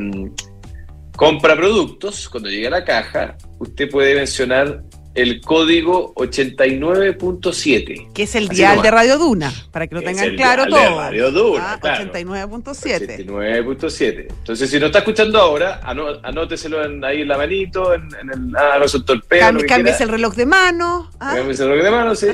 compra 1.17 1.57
productos, 1.57 2.29
cuando 2.29 2.49
llegue 2.49 2.67
a 2.67 2.71
la 2.71 2.85
caja, 2.85 3.37
usted 3.59 3.91
puede 3.91 4.15
mencionar 4.15 4.83
el 5.15 5.41
código 5.41 6.15
89.7. 6.15 8.13
Que 8.13 8.23
es 8.23 8.35
el 8.35 8.47
Así 8.47 8.57
dial 8.57 8.71
nomás. 8.77 8.83
de 8.85 8.91
Radio 8.91 9.19
Duna, 9.19 9.53
para 9.73 9.87
que 9.87 9.95
lo 9.95 10.01
Es 10.01 10.07
tengan 10.07 10.25
el 10.25 10.37
claro 10.37 10.67
dial 10.67 10.81
de 10.81 10.87
todo. 10.89 11.01
Radio 11.01 11.31
Duna, 11.33 11.73
Ah, 11.73 11.79
claro. 11.81 12.05
89.7. 12.13 13.27
89.7. 13.27 14.27
Entonces, 14.31 14.71
si 14.71 14.79
no 14.81 14.87
está 14.87 14.99
escuchando 15.01 15.39
ahora, 15.41 15.81
anó- 15.85 16.19
anóteselo 16.23 16.85
en- 16.85 17.05
ahí 17.05 17.23
en 17.23 17.29
la 17.29 17.37
manito, 17.39 17.93
en, 17.95 18.03
en 18.21 18.31
el. 18.31 18.57
Ah, 18.57 18.77
no 18.79 18.87
soltó 18.89 19.13
el 19.13 19.23
pelo. 19.23 19.61
Cambies 19.67 20.01
el 20.01 20.09
reloj 20.09 20.35
de 20.35 20.47
mano. 20.47 21.11
ah. 21.21 21.35
Cámbiese 21.37 21.63
el 21.65 21.69
reloj 21.71 21.85
de 21.85 21.91
mano, 21.91 22.15
sí. 22.15 22.27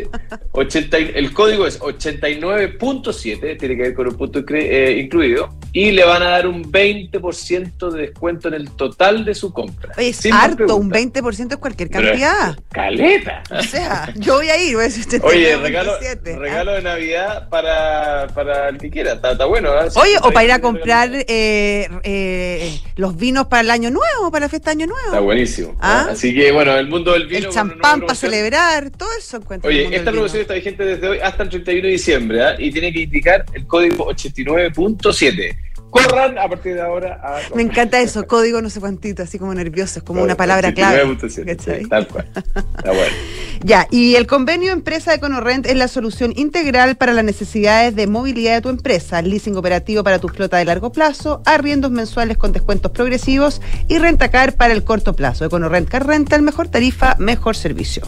80 0.53 0.99
y- 0.99 1.13
el 1.15 1.33
código 1.33 1.67
es 1.67 1.81
89.7, 1.81 3.57
tiene 3.59 3.77
que 3.77 3.83
ver 3.83 3.95
con 3.95 4.07
un 4.09 4.17
punto 4.17 4.43
eh, 4.49 4.99
incluido, 5.03 5.49
y 5.73 5.91
le 5.93 6.05
van 6.05 6.23
a 6.23 6.29
dar 6.31 6.47
un 6.47 6.71
20% 6.71 7.91
de 7.91 8.03
descuento 8.03 8.49
en 8.49 8.55
el 8.55 8.71
total 8.73 9.25
de 9.25 9.35
su 9.35 9.53
compra. 9.53 9.93
Oye, 9.97 10.09
es 10.11 10.17
Sin 10.17 10.33
harto, 10.33 10.77
un 10.77 10.89
preguntas. 10.91 11.23
20% 11.23 11.55
es 11.55 11.61
cualquier 11.61 11.91
Pero- 11.91 12.03
cantidad. 12.09 12.59
Caleta. 12.77 13.43
O 13.51 13.63
sea, 13.63 14.13
yo 14.17 14.35
voy 14.35 14.51
a 14.51 14.63
ir, 14.63 14.75
voy 14.75 14.85
a 14.85 14.89
decir 14.89 15.19
Oye, 15.23 15.57
regalo, 15.57 15.99
89.7, 15.99 16.35
ah. 16.35 16.39
regalo 16.39 16.73
de 16.75 16.83
Navidad 16.83 17.49
para, 17.49 18.27
para 18.35 18.69
el 18.69 18.77
que 18.77 18.91
quiera. 18.91 19.15
Está, 19.15 19.33
está 19.33 19.47
bueno. 19.47 19.71
¿eh? 19.71 19.89
Oye, 19.95 20.19
o 20.23 20.31
para 20.31 20.45
ir 20.45 20.53
a 20.53 20.61
comprar 20.61 21.09
eh, 21.15 21.89
eh, 22.03 22.79
los 22.97 23.17
vinos 23.17 23.47
para 23.47 23.63
el 23.63 23.71
año 23.71 23.91
nuevo, 23.91 24.31
para 24.31 24.45
la 24.45 24.49
fiesta 24.51 24.75
de 24.75 24.83
año 24.83 24.95
Está 24.95 25.11
nuevo. 25.11 25.25
buenísimo. 25.25 25.75
Ah. 25.81 26.09
Así 26.11 26.35
que, 26.35 26.53
bueno, 26.53 26.77
el 26.77 26.87
mundo 26.87 27.13
del 27.13 27.27
vino. 27.27 27.49
El 27.49 27.55
champán 27.55 28.03
para 28.03 28.15
celebrar, 28.15 28.91
todo 28.91 29.09
eso 29.19 29.39
encuentro. 29.39 29.71
en 29.71 29.77
el 29.79 29.87
Oye, 29.87 29.97
esta 29.97 30.13
promoción 30.13 30.43
está 30.43 30.53
vigente 30.53 30.85
desde 30.85 31.09
hoy 31.09 31.19
hasta 31.21 31.45
el 31.45 31.49
31 31.49 31.83
de 31.83 31.93
diciembre 31.93 32.45
¿ah? 32.45 32.57
y 32.59 32.71
tiene 32.71 32.93
que 32.93 33.01
indicar 33.01 33.47
el 33.55 33.67
código 33.67 34.13
89.7. 34.13 35.66
Corran 35.91 36.39
a 36.39 36.49
partir 36.49 36.75
de 36.75 36.83
ahora 36.83 37.21
a. 37.23 37.55
Me 37.55 37.63
encanta 37.63 38.01
eso, 38.01 38.27
código 38.27 38.61
no 38.61 38.71
sé 38.71 38.81
cuántito, 38.81 39.23
así 39.23 39.39
como 39.39 39.55
nervioso, 39.55 40.01
es 40.01 40.03
como 40.05 40.23
una 40.23 40.37
palabra 40.37 40.73
clave. 40.75 41.05
89.7, 41.05 41.45
¿cachai? 41.45 41.83
sí, 41.83 41.89
tal 41.89 42.09
cual. 42.09 42.27
Está 42.35 42.93
bueno. 42.93 43.15
Ya, 43.65 43.89
y 43.91 44.17
el 44.17 44.27
convenio 44.27 44.71
empresa 44.73 45.13
de 45.13 45.19
Conorrent 45.19 45.67
es 45.67 45.77
la 45.77 45.89
solución 45.89 46.33
integral 46.37 46.97
para 46.97 47.15
las 47.15 47.25
necesidades 47.25 47.97
de 47.97 48.07
movilidad 48.07 48.55
de 48.55 48.61
tu 48.61 48.69
empresa, 48.69 49.23
leasing 49.23 49.57
operativo 49.57 50.05
para 50.05 50.19
tu 50.19 50.29
flota 50.29 50.59
de 50.59 50.67
largo 50.67 50.93
plazo, 50.93 51.43
arriendos 51.47 51.91
mensuales 51.91 52.37
con 52.37 52.53
descuentos 52.53 52.93
progresivos 52.93 53.63
y 53.89 53.99
rentacar 53.99 54.53
para 54.55 54.75
el 54.75 54.85
corto 54.85 55.17
plazo. 55.17 55.47
Econorrent 55.47 55.89
Car 55.89 56.07
Rental, 56.07 56.43
mejor 56.43 56.69
tarifa, 56.69 57.17
mejor 57.19 57.57
servicio. 57.57 58.03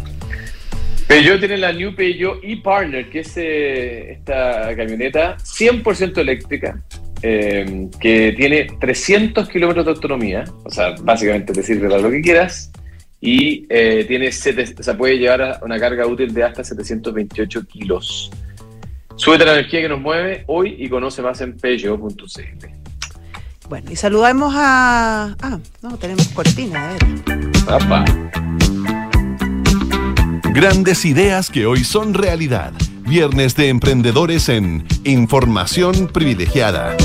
Peugeot 1.08 1.38
tiene 1.38 1.56
la 1.56 1.72
New 1.72 1.94
Peugeot 1.94 2.40
e-Partner, 2.42 3.08
que 3.08 3.20
es 3.20 3.32
eh, 3.36 4.12
esta 4.12 4.76
camioneta 4.76 5.38
100% 5.38 6.18
eléctrica, 6.18 6.82
eh, 7.22 7.88
que 8.00 8.32
tiene 8.36 8.66
300 8.80 9.48
kilómetros 9.48 9.84
de 9.86 9.92
autonomía, 9.92 10.44
o 10.64 10.70
sea, 10.70 10.94
básicamente 11.02 11.52
te 11.52 11.62
sirve 11.62 11.88
para 11.88 12.00
lo 12.00 12.10
que 12.10 12.20
quieras, 12.20 12.70
y 13.20 13.66
eh, 13.68 14.04
tiene 14.06 14.30
sete- 14.30 14.74
o 14.78 14.82
sea, 14.82 14.96
puede 14.96 15.18
llevar 15.18 15.42
a 15.42 15.60
una 15.62 15.78
carga 15.78 16.06
útil 16.06 16.32
de 16.32 16.44
hasta 16.44 16.62
728 16.62 17.66
kilos. 17.66 18.30
Súbete 19.16 19.44
la 19.44 19.54
energía 19.54 19.80
que 19.80 19.88
nos 19.88 20.00
mueve 20.00 20.44
hoy 20.46 20.76
y 20.78 20.88
conoce 20.88 21.20
más 21.22 21.40
en 21.40 21.56
peugeot.cl. 21.56 22.66
Bueno, 23.68 23.90
y 23.90 23.96
saludamos 23.96 24.54
a... 24.56 25.34
Ah, 25.42 25.58
no, 25.82 25.98
tenemos 25.98 26.28
cortina, 26.28 26.90
a 26.90 26.92
ver. 26.92 27.00
Papá. 27.66 28.04
Grandes 30.60 31.04
ideas 31.04 31.50
que 31.50 31.66
hoy 31.66 31.84
son 31.84 32.14
realidad. 32.14 32.72
Viernes 33.06 33.54
de 33.54 33.68
emprendedores 33.68 34.48
en 34.48 34.84
Información 35.04 36.08
Privilegiada. 36.08 36.96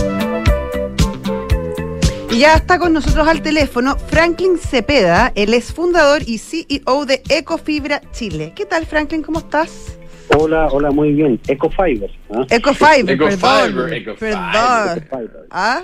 Y 2.31 2.39
ya 2.39 2.55
está 2.55 2.79
con 2.79 2.93
nosotros 2.93 3.27
al 3.27 3.43
teléfono 3.43 3.95
Franklin 4.07 4.57
Cepeda, 4.57 5.31
él 5.35 5.53
es 5.53 5.71
fundador 5.71 6.23
y 6.25 6.39
CEO 6.39 7.05
de 7.05 7.21
Ecofibra 7.29 8.01
Chile. 8.11 8.53
¿Qué 8.55 8.65
tal, 8.65 8.87
Franklin? 8.87 9.21
¿Cómo 9.21 9.37
estás? 9.37 9.99
Hola, 10.35 10.69
hola, 10.71 10.89
muy 10.89 11.13
bien. 11.13 11.39
Ecofiber. 11.47 12.09
¿ah? 12.31 12.47
Ecofiber, 12.49 13.11
Ecofiber, 13.11 13.39
perdón. 13.39 13.93
Ecofiber. 13.93 14.17
Perdón. 14.17 14.97
Ecofiber. 14.97 15.47
¿Ah? 15.51 15.83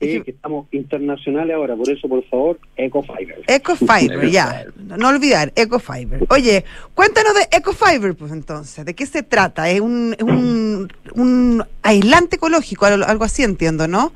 Que 0.00 0.30
estamos 0.30 0.66
internacionales 0.72 1.54
ahora, 1.54 1.76
por 1.76 1.90
eso, 1.90 2.08
por 2.08 2.24
favor, 2.24 2.58
Ecofiber. 2.74 3.42
Ecofiber, 3.46 4.30
ya. 4.30 4.64
No, 4.98 5.08
olvidar, 5.08 5.52
Ecofiber. 5.54 6.24
Oye, 6.30 6.64
cuéntanos 6.94 7.34
de 7.34 7.54
Ecofiber, 7.54 8.14
pues 8.14 8.32
entonces. 8.32 8.86
¿De 8.86 8.94
qué 8.94 9.04
se 9.04 9.22
trata? 9.22 9.68
Es 9.68 9.80
un, 9.82 10.16
es 10.16 10.22
un, 10.22 10.88
un 11.14 11.62
aislante 11.82 12.36
ecológico, 12.36 12.86
algo 12.86 13.24
así 13.24 13.42
entiendo, 13.42 13.86
¿no? 13.88 14.12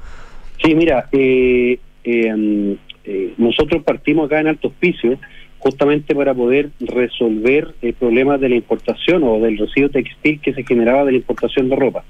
Sí, 0.62 0.74
mira, 0.74 1.06
eh, 1.12 1.78
eh, 2.02 2.76
eh, 3.04 3.34
nosotros 3.36 3.82
partimos 3.82 4.26
acá 4.26 4.40
en 4.40 4.48
Alto 4.48 4.68
Hospicio 4.68 5.18
justamente 5.58 6.14
para 6.14 6.34
poder 6.34 6.70
resolver 6.80 7.74
el 7.82 7.94
problema 7.94 8.38
de 8.38 8.50
la 8.50 8.56
importación 8.56 9.22
o 9.22 9.38
del 9.40 9.58
residuo 9.58 9.88
textil 9.88 10.40
que 10.40 10.52
se 10.52 10.62
generaba 10.62 11.04
de 11.04 11.12
la 11.12 11.18
importación 11.18 11.68
de 11.68 11.76
ropa. 11.76 12.04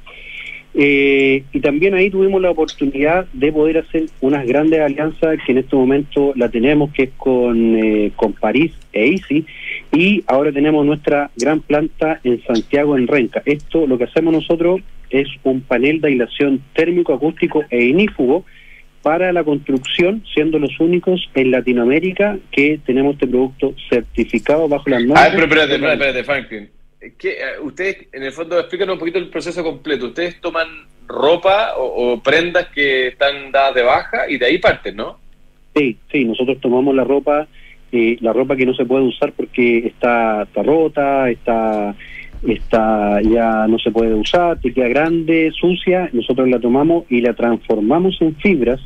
Eh, 0.77 1.45
y 1.53 1.61
también 1.61 1.95
ahí 1.95 2.11
tuvimos 2.11 2.43
la 2.43 2.51
oportunidad 2.51 3.27
de 3.33 3.53
poder 3.53 3.79
hacer 3.79 4.07
unas 4.21 4.45
grandes 4.45 4.81
alianzas 4.81 5.39
que 5.47 5.53
en 5.53 5.59
este 5.59 5.77
momento 5.77 6.33
la 6.35 6.49
tenemos, 6.49 6.93
que 6.93 7.05
es 7.05 7.11
con, 7.17 7.77
eh, 7.79 8.11
con 8.17 8.33
París 8.33 8.73
e 8.93 9.07
ICI, 9.07 9.47
y 9.93 10.25
ahora 10.27 10.51
tenemos 10.51 10.85
nuestra 10.85 11.31
gran 11.37 11.61
planta 11.61 12.21
en 12.25 12.43
Santiago, 12.43 12.97
en 12.97 13.07
Renca. 13.07 13.43
Esto, 13.45 13.87
lo 13.87 13.99
que 13.99 14.05
hacemos 14.05 14.35
nosotros 14.35 14.81
es 15.11 15.29
un 15.45 15.61
panel 15.61 16.01
de 16.01 16.09
aislación 16.09 16.61
térmico, 16.75 17.15
acústico 17.15 17.63
e 17.71 17.85
inífugo 17.85 18.45
para 19.03 19.33
la 19.33 19.45
construcción, 19.45 20.25
siendo 20.35 20.59
los 20.59 20.81
únicos 20.81 21.29
en 21.35 21.51
Latinoamérica 21.51 22.39
que 22.51 22.81
tenemos 22.85 23.15
este 23.15 23.29
producto 23.29 23.75
certificado 23.89 24.67
bajo 24.67 24.89
las 24.89 25.05
normas. 25.05 25.29
Ah, 25.29 25.31
pero 25.31 25.45
espérate, 25.45 25.75
espérate, 25.75 25.95
espérate, 25.95 26.25
Franklin. 26.25 26.71
¿Qué, 27.19 27.33
eh, 27.33 27.61
ustedes, 27.62 28.09
en 28.12 28.23
el 28.23 28.33
fondo, 28.33 28.59
explícanos 28.59 28.95
un 28.95 28.99
poquito 28.99 29.19
el 29.19 29.29
proceso 29.29 29.62
completo. 29.62 30.07
Ustedes 30.07 30.40
toman 30.40 30.69
ropa 31.07 31.75
o, 31.77 32.21
prendas 32.23 32.69
que 32.69 33.09
están 33.09 33.53
dadas 33.53 33.75
de 33.75 33.83
baja 33.83 34.31
y 34.31 34.38
de 34.38 34.47
ahí 34.47 34.59
parten, 34.59 34.97
¿no? 34.97 35.19
Sí, 35.75 35.97
sí, 36.11 36.25
nosotros 36.25 36.59
tomamos 36.61 36.95
la 36.95 37.05
ropa, 37.05 37.47
eh, 37.93 38.17
la 38.21 38.33
ropa 38.33 38.57
que 38.57 38.67
no 38.67 38.75
se 38.75 38.85
puede 38.85 39.05
usar 39.05 39.33
porque 39.33 39.87
está, 39.87 40.43
está 40.43 40.62
rota, 40.62 41.29
está, 41.31 41.95
está 42.47 43.21
ya 43.23 43.67
no 43.67 43.79
se 43.79 43.90
puede 43.90 44.14
usar, 44.14 44.61
te 44.61 44.73
queda 44.73 44.88
grande, 44.88 45.53
sucia, 45.59 46.09
nosotros 46.12 46.49
la 46.49 46.61
tomamos 46.61 47.05
y 47.11 47.21
la 47.21 47.35
transformamos 47.35 48.17
en 48.21 48.37
fibras 48.37 48.81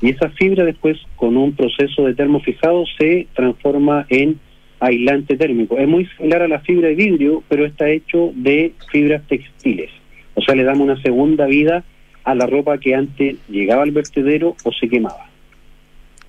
y 0.00 0.10
esa 0.10 0.30
fibra 0.30 0.64
después 0.64 0.98
con 1.16 1.36
un 1.36 1.54
proceso 1.54 2.06
de 2.06 2.14
termofijado 2.14 2.84
se 2.98 3.26
transforma 3.34 4.06
en 4.08 4.40
aislante 4.80 5.36
térmico. 5.36 5.78
Es 5.78 5.86
muy 5.86 6.06
similar 6.16 6.42
a 6.42 6.48
la 6.48 6.60
fibra 6.60 6.88
de 6.88 6.94
vidrio, 6.94 7.44
pero 7.48 7.66
está 7.66 7.88
hecho 7.88 8.32
de 8.34 8.72
fibras 8.90 9.22
textiles. 9.28 9.90
O 10.34 10.42
sea, 10.42 10.54
le 10.54 10.64
damos 10.64 10.84
una 10.84 11.00
segunda 11.02 11.46
vida 11.46 11.84
a 12.24 12.34
la 12.34 12.46
ropa 12.46 12.78
que 12.78 12.94
antes 12.94 13.36
llegaba 13.48 13.82
al 13.82 13.92
vertedero 13.92 14.56
o 14.64 14.72
se 14.72 14.88
quemaba. 14.88 15.28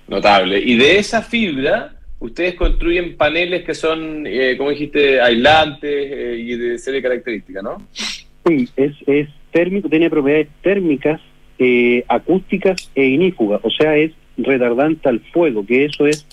Notable. 0.08 0.58
Y 0.58 0.76
de 0.76 0.98
esa 0.98 1.22
fibra, 1.22 1.94
ustedes 2.18 2.54
construyen 2.54 3.16
paneles 3.16 3.64
que 3.64 3.74
son, 3.74 4.26
eh, 4.26 4.56
como 4.58 4.70
dijiste, 4.70 5.20
aislantes 5.20 5.90
eh, 5.90 6.36
y 6.38 6.56
de 6.56 6.78
serie 6.78 7.00
característica, 7.00 7.62
¿no? 7.62 7.78
Sí, 7.92 8.68
es, 8.76 8.92
es 9.06 9.28
térmico, 9.52 9.88
tiene 9.88 10.10
propiedades 10.10 10.48
térmicas, 10.62 11.20
eh, 11.58 12.04
acústicas 12.08 12.90
e 12.94 13.04
inífugas, 13.04 13.60
o 13.62 13.70
sea, 13.70 13.96
es 13.96 14.12
retardante 14.36 15.08
al 15.08 15.20
fuego, 15.20 15.64
que 15.64 15.84
eso 15.84 16.06
es 16.06 16.26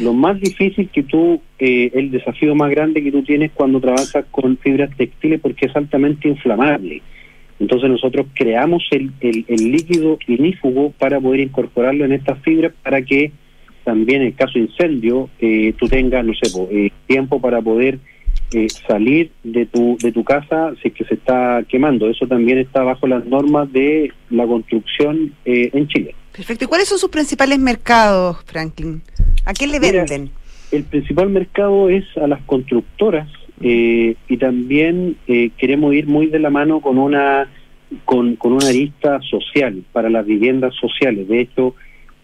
lo 0.00 0.12
más 0.12 0.40
difícil 0.40 0.88
que 0.90 1.02
tú, 1.02 1.40
eh, 1.58 1.90
el 1.94 2.10
desafío 2.10 2.54
más 2.54 2.70
grande 2.70 3.02
que 3.02 3.12
tú 3.12 3.22
tienes 3.22 3.50
cuando 3.52 3.80
trabajas 3.80 4.24
con 4.30 4.56
fibras 4.58 4.94
textiles 4.96 5.40
porque 5.40 5.66
es 5.66 5.76
altamente 5.76 6.28
inflamable. 6.28 7.02
Entonces 7.58 7.90
nosotros 7.90 8.26
creamos 8.34 8.82
el, 8.90 9.12
el, 9.20 9.44
el 9.48 9.72
líquido 9.72 10.18
inífugo 10.26 10.92
para 10.98 11.20
poder 11.20 11.40
incorporarlo 11.40 12.04
en 12.04 12.12
estas 12.12 12.38
fibras 12.40 12.72
para 12.82 13.02
que 13.02 13.32
también 13.84 14.22
en 14.22 14.32
caso 14.32 14.52
de 14.54 14.66
incendio 14.66 15.28
eh, 15.40 15.74
tú 15.78 15.88
tengas, 15.88 16.24
no 16.24 16.32
sé, 16.34 16.50
eh, 16.70 16.90
tiempo 17.06 17.40
para 17.40 17.60
poder 17.60 17.98
eh, 18.52 18.66
salir 18.88 19.30
de 19.44 19.66
tu, 19.66 19.96
de 20.02 20.10
tu 20.10 20.24
casa 20.24 20.72
si 20.82 20.88
es 20.88 20.94
que 20.94 21.04
se 21.04 21.14
está 21.14 21.62
quemando. 21.68 22.08
Eso 22.10 22.26
también 22.26 22.58
está 22.58 22.82
bajo 22.82 23.06
las 23.06 23.24
normas 23.24 23.72
de 23.72 24.12
la 24.30 24.46
construcción 24.46 25.34
eh, 25.44 25.70
en 25.72 25.86
Chile. 25.88 26.14
Perfecto. 26.32 26.64
¿Y 26.64 26.68
cuáles 26.68 26.88
son 26.88 26.98
sus 26.98 27.10
principales 27.10 27.58
mercados, 27.58 28.38
Franklin? 28.46 29.02
¿A 29.44 29.52
quién 29.52 29.72
le 29.72 29.80
Mira, 29.80 30.04
venden? 30.04 30.30
El 30.72 30.84
principal 30.84 31.30
mercado 31.30 31.88
es 31.88 32.04
a 32.16 32.26
las 32.26 32.42
constructoras 32.42 33.28
eh, 33.60 34.14
y 34.28 34.36
también 34.36 35.16
eh, 35.26 35.50
queremos 35.56 35.94
ir 35.94 36.06
muy 36.06 36.26
de 36.26 36.38
la 36.38 36.50
mano 36.50 36.80
con 36.80 36.98
una 36.98 37.48
con, 38.04 38.36
con 38.36 38.52
una 38.52 38.70
lista 38.70 39.20
social 39.22 39.82
para 39.92 40.08
las 40.08 40.24
viviendas 40.24 40.74
sociales. 40.76 41.26
De 41.26 41.40
hecho, 41.40 41.74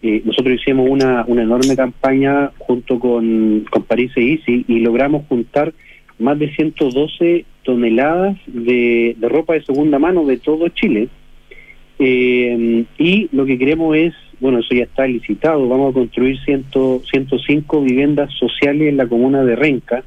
eh, 0.01 0.21
nosotros 0.23 0.55
hicimos 0.61 0.89
una, 0.89 1.25
una 1.27 1.43
enorme 1.43 1.75
campaña 1.75 2.51
junto 2.57 2.99
con, 2.99 3.65
con 3.69 3.83
París 3.83 4.11
e 4.15 4.21
Easy 4.21 4.65
y 4.67 4.79
logramos 4.79 5.25
juntar 5.27 5.73
más 6.19 6.39
de 6.39 6.53
112 6.55 7.45
toneladas 7.63 8.37
de, 8.47 9.15
de 9.17 9.29
ropa 9.29 9.53
de 9.53 9.63
segunda 9.63 9.99
mano 9.99 10.23
de 10.25 10.37
todo 10.37 10.69
Chile. 10.69 11.09
Eh, 11.99 12.85
y 12.97 13.27
lo 13.31 13.45
que 13.45 13.57
queremos 13.57 13.95
es, 13.97 14.13
bueno, 14.39 14.59
eso 14.59 14.75
ya 14.75 14.83
está 14.83 15.07
licitado, 15.07 15.67
vamos 15.67 15.91
a 15.91 15.93
construir 15.93 16.39
100, 16.43 16.65
105 17.09 17.81
viviendas 17.81 18.31
sociales 18.33 18.89
en 18.89 18.97
la 18.97 19.07
comuna 19.07 19.43
de 19.43 19.55
Renca. 19.55 20.03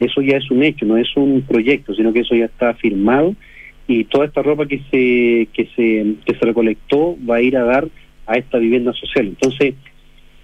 Eso 0.00 0.22
ya 0.22 0.36
es 0.36 0.50
un 0.50 0.62
hecho, 0.62 0.86
no 0.86 0.96
es 0.96 1.08
un 1.16 1.42
proyecto, 1.42 1.94
sino 1.94 2.12
que 2.12 2.20
eso 2.20 2.34
ya 2.34 2.46
está 2.46 2.74
firmado 2.74 3.34
y 3.86 4.04
toda 4.04 4.26
esta 4.26 4.42
ropa 4.42 4.66
que 4.66 4.80
se 4.90 5.48
que 5.52 5.68
se 5.76 6.14
que 6.24 6.38
se 6.38 6.46
recolectó 6.46 7.16
va 7.28 7.36
a 7.36 7.42
ir 7.42 7.56
a 7.56 7.64
dar 7.64 7.88
a 8.26 8.36
esta 8.36 8.58
vivienda 8.58 8.92
social. 8.92 9.26
Entonces, 9.26 9.74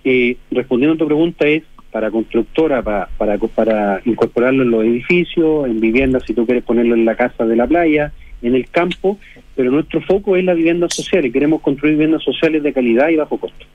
eh, 0.05 0.37
respondiendo 0.50 0.94
a 0.94 0.98
tu 0.98 1.07
pregunta 1.07 1.46
es 1.46 1.62
para 1.90 2.11
constructora, 2.11 2.83
para, 2.83 3.09
para, 3.18 3.38
para 3.38 4.00
incorporarlo 4.05 4.62
en 4.62 4.70
los 4.70 4.85
edificios, 4.85 5.66
en 5.66 5.81
viviendas, 5.81 6.22
si 6.24 6.35
tú 6.35 6.46
quieres 6.46 6.62
ponerlo 6.62 6.94
en 6.94 7.05
la 7.05 7.16
casa 7.16 7.44
de 7.44 7.57
la 7.57 7.66
playa, 7.66 8.12
en 8.42 8.55
el 8.55 8.68
campo, 8.70 9.18
pero 9.57 9.70
nuestro 9.70 10.00
foco 10.03 10.37
es 10.37 10.44
la 10.44 10.55
vivienda 10.55 10.88
social 10.88 11.24
y 11.26 11.33
queremos 11.33 11.61
construir 11.61 11.94
viviendas 11.94 12.22
sociales 12.22 12.62
de 12.62 12.72
calidad 12.72 13.09
y 13.09 13.16
bajo 13.16 13.38
costo. 13.38 13.66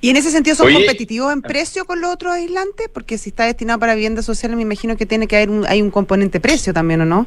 ¿Y 0.00 0.10
en 0.10 0.16
ese 0.16 0.30
sentido 0.30 0.54
son 0.56 0.66
Oye- 0.66 0.76
competitivos 0.76 1.32
en 1.32 1.42
precio 1.42 1.84
con 1.84 2.00
los 2.00 2.10
otros 2.12 2.32
aislantes? 2.32 2.88
Porque 2.92 3.16
si 3.18 3.30
está 3.30 3.46
destinado 3.46 3.78
para 3.78 3.94
viviendas 3.94 4.24
sociales, 4.24 4.56
me 4.56 4.62
imagino 4.62 4.96
que 4.96 5.06
tiene 5.06 5.26
que 5.26 5.36
haber 5.36 5.50
un, 5.50 5.66
hay 5.66 5.80
un 5.82 5.90
componente 5.90 6.38
precio 6.40 6.72
también, 6.74 7.00
¿o 7.00 7.06
no? 7.06 7.26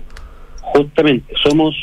Justamente, 0.61 1.33
somos 1.41 1.75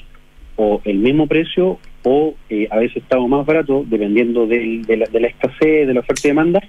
o 0.56 0.80
el 0.84 0.98
mismo 0.98 1.26
precio 1.26 1.78
o 2.02 2.34
eh, 2.48 2.68
a 2.70 2.76
veces 2.78 2.98
estamos 2.98 3.28
más 3.28 3.44
baratos, 3.44 3.88
dependiendo 3.90 4.46
del- 4.46 4.82
de, 4.86 4.96
la, 4.98 5.06
de 5.06 5.20
la 5.20 5.26
escasez, 5.26 5.86
de 5.86 5.92
la 5.92 6.00
oferta 6.00 6.20
y 6.24 6.30
demanda, 6.30 6.62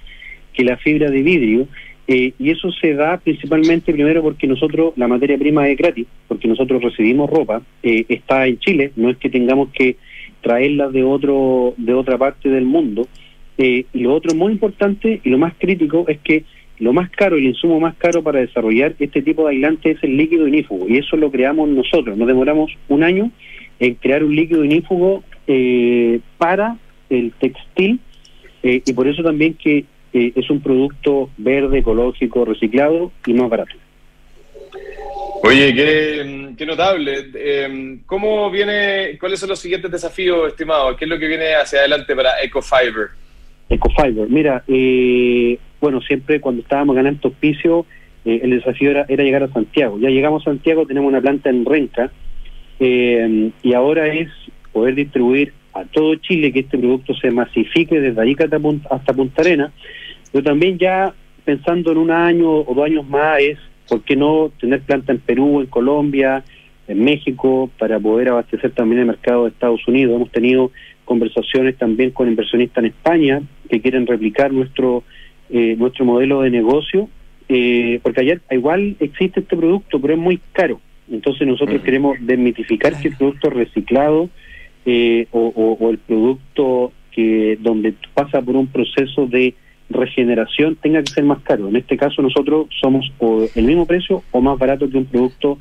que 0.52 0.64
la 0.64 0.76
fibra 0.78 1.10
de 1.10 1.22
vidrio. 1.22 1.68
Eh, 2.10 2.32
y 2.38 2.50
eso 2.50 2.72
se 2.72 2.94
da 2.94 3.18
principalmente 3.18 3.92
primero 3.92 4.22
porque 4.22 4.46
nosotros, 4.46 4.94
la 4.96 5.06
materia 5.06 5.36
prima 5.36 5.68
es 5.68 5.76
gratis, 5.76 6.06
porque 6.26 6.48
nosotros 6.48 6.82
recibimos 6.82 7.28
ropa, 7.28 7.60
eh, 7.82 8.06
está 8.08 8.46
en 8.46 8.58
Chile, 8.58 8.92
no 8.96 9.10
es 9.10 9.18
que 9.18 9.28
tengamos 9.28 9.68
que 9.70 9.96
traerla 10.40 10.88
de 10.88 11.04
otro 11.04 11.74
de 11.76 11.92
otra 11.92 12.16
parte 12.16 12.48
del 12.48 12.64
mundo. 12.64 13.06
Eh, 13.58 13.84
y 13.92 14.00
lo 14.00 14.14
otro 14.14 14.34
muy 14.34 14.52
importante 14.52 15.20
y 15.22 15.28
lo 15.28 15.36
más 15.36 15.52
crítico 15.58 16.06
es 16.08 16.18
que 16.20 16.44
lo 16.78 16.92
más 16.92 17.10
caro, 17.10 17.36
el 17.36 17.44
insumo 17.44 17.80
más 17.80 17.96
caro 17.96 18.22
para 18.22 18.40
desarrollar 18.40 18.94
este 18.98 19.20
tipo 19.20 19.42
de 19.44 19.50
aislante 19.50 19.90
es 19.90 20.02
el 20.02 20.16
líquido 20.16 20.46
inífugo, 20.46 20.88
y 20.88 20.96
eso 20.96 21.16
lo 21.16 21.30
creamos 21.30 21.68
nosotros. 21.68 22.16
Nos 22.16 22.28
demoramos 22.28 22.70
un 22.88 23.02
año 23.02 23.30
en 23.80 23.94
crear 23.94 24.22
un 24.24 24.34
líquido 24.34 24.64
inífugo 24.64 25.24
eh, 25.46 26.20
para 26.38 26.76
el 27.10 27.32
textil, 27.32 27.98
eh, 28.62 28.80
y 28.86 28.92
por 28.92 29.08
eso 29.08 29.22
también 29.22 29.54
que 29.54 29.84
eh, 30.12 30.32
es 30.34 30.50
un 30.50 30.60
producto 30.60 31.30
verde, 31.36 31.78
ecológico, 31.78 32.44
reciclado 32.44 33.12
y 33.26 33.34
más 33.34 33.48
barato. 33.48 33.72
Oye, 35.42 35.72
qué, 35.74 36.54
qué 36.56 36.66
notable. 36.66 37.30
Eh, 37.34 37.98
¿Cómo 38.06 38.50
viene, 38.50 39.16
cuáles 39.18 39.38
son 39.40 39.50
los 39.50 39.58
siguientes 39.58 39.90
desafíos, 39.90 40.48
estimado? 40.48 40.96
¿Qué 40.96 41.04
es 41.04 41.08
lo 41.08 41.18
que 41.18 41.28
viene 41.28 41.54
hacia 41.54 41.80
adelante 41.80 42.14
para 42.14 42.42
Ecofiber? 42.42 43.08
Ecofiber, 43.68 44.28
mira, 44.28 44.64
eh, 44.66 45.58
bueno, 45.80 46.00
siempre 46.00 46.40
cuando 46.40 46.62
estábamos 46.62 46.96
ganando 46.96 47.28
auspicio, 47.28 47.86
eh, 48.24 48.40
el 48.42 48.50
desafío 48.50 48.90
era, 48.90 49.06
era 49.08 49.22
llegar 49.22 49.42
a 49.42 49.52
Santiago. 49.52 49.98
Ya 49.98 50.08
llegamos 50.08 50.42
a 50.42 50.50
Santiago, 50.50 50.86
tenemos 50.86 51.08
una 51.08 51.20
planta 51.20 51.50
en 51.50 51.64
Renca, 51.64 52.10
eh, 52.80 53.50
y 53.62 53.74
ahora 53.74 54.08
es 54.08 54.28
poder 54.72 54.94
distribuir 54.94 55.52
a 55.78 55.84
todo 55.84 56.14
Chile 56.16 56.52
que 56.52 56.60
este 56.60 56.78
producto 56.78 57.14
se 57.14 57.30
masifique 57.30 58.00
desde 58.00 58.20
Arica 58.20 58.44
hasta 58.44 58.94
hasta 58.94 59.12
Punta 59.12 59.42
Arena, 59.42 59.72
pero 60.32 60.44
también 60.44 60.78
ya 60.78 61.14
pensando 61.44 61.92
en 61.92 61.98
un 61.98 62.10
año 62.10 62.50
o 62.50 62.74
dos 62.74 62.84
años 62.84 63.08
más 63.08 63.40
es, 63.40 63.58
¿por 63.88 64.02
qué 64.02 64.16
no 64.16 64.50
tener 64.60 64.80
planta 64.82 65.12
en 65.12 65.18
Perú, 65.18 65.60
en 65.60 65.66
Colombia, 65.66 66.44
en 66.88 67.04
México, 67.04 67.70
para 67.78 67.98
poder 67.98 68.28
abastecer 68.28 68.72
también 68.72 69.00
el 69.00 69.06
mercado 69.06 69.44
de 69.44 69.50
Estados 69.50 69.86
Unidos? 69.86 70.16
Hemos 70.16 70.30
tenido 70.30 70.70
conversaciones 71.04 71.76
también 71.76 72.10
con 72.10 72.28
inversionistas 72.28 72.84
en 72.84 72.90
España 72.90 73.42
que 73.70 73.80
quieren 73.80 74.06
replicar 74.06 74.52
nuestro 74.52 75.04
eh, 75.50 75.76
nuestro 75.78 76.04
modelo 76.04 76.42
de 76.42 76.50
negocio, 76.50 77.08
eh, 77.48 78.00
porque 78.02 78.20
ayer 78.20 78.42
igual 78.50 78.96
existe 79.00 79.40
este 79.40 79.56
producto, 79.56 79.98
pero 79.98 80.12
es 80.12 80.20
muy 80.20 80.40
caro. 80.52 80.80
Entonces 81.10 81.48
nosotros 81.48 81.80
queremos 81.80 82.18
desmitificar 82.20 83.00
que 83.00 83.08
el 83.08 83.16
producto 83.16 83.48
reciclado 83.48 84.28
eh, 84.90 85.26
o, 85.32 85.52
o- 85.80 85.90
el 85.90 85.98
producto 85.98 86.92
que 87.12 87.58
donde 87.60 87.92
pasa 88.14 88.40
por 88.40 88.56
un 88.56 88.68
proceso 88.68 89.26
de 89.26 89.52
regeneración 89.90 90.76
tenga 90.76 91.02
que 91.02 91.12
ser 91.12 91.24
más 91.24 91.40
caro. 91.42 91.68
En 91.68 91.76
este 91.76 91.96
caso 91.98 92.22
nosotros 92.22 92.68
somos 92.80 93.10
o 93.18 93.46
el 93.54 93.64
mismo 93.64 93.84
precio 93.86 94.22
o 94.30 94.40
más 94.40 94.58
barato 94.58 94.88
que 94.88 94.96
un 94.96 95.04
producto 95.04 95.58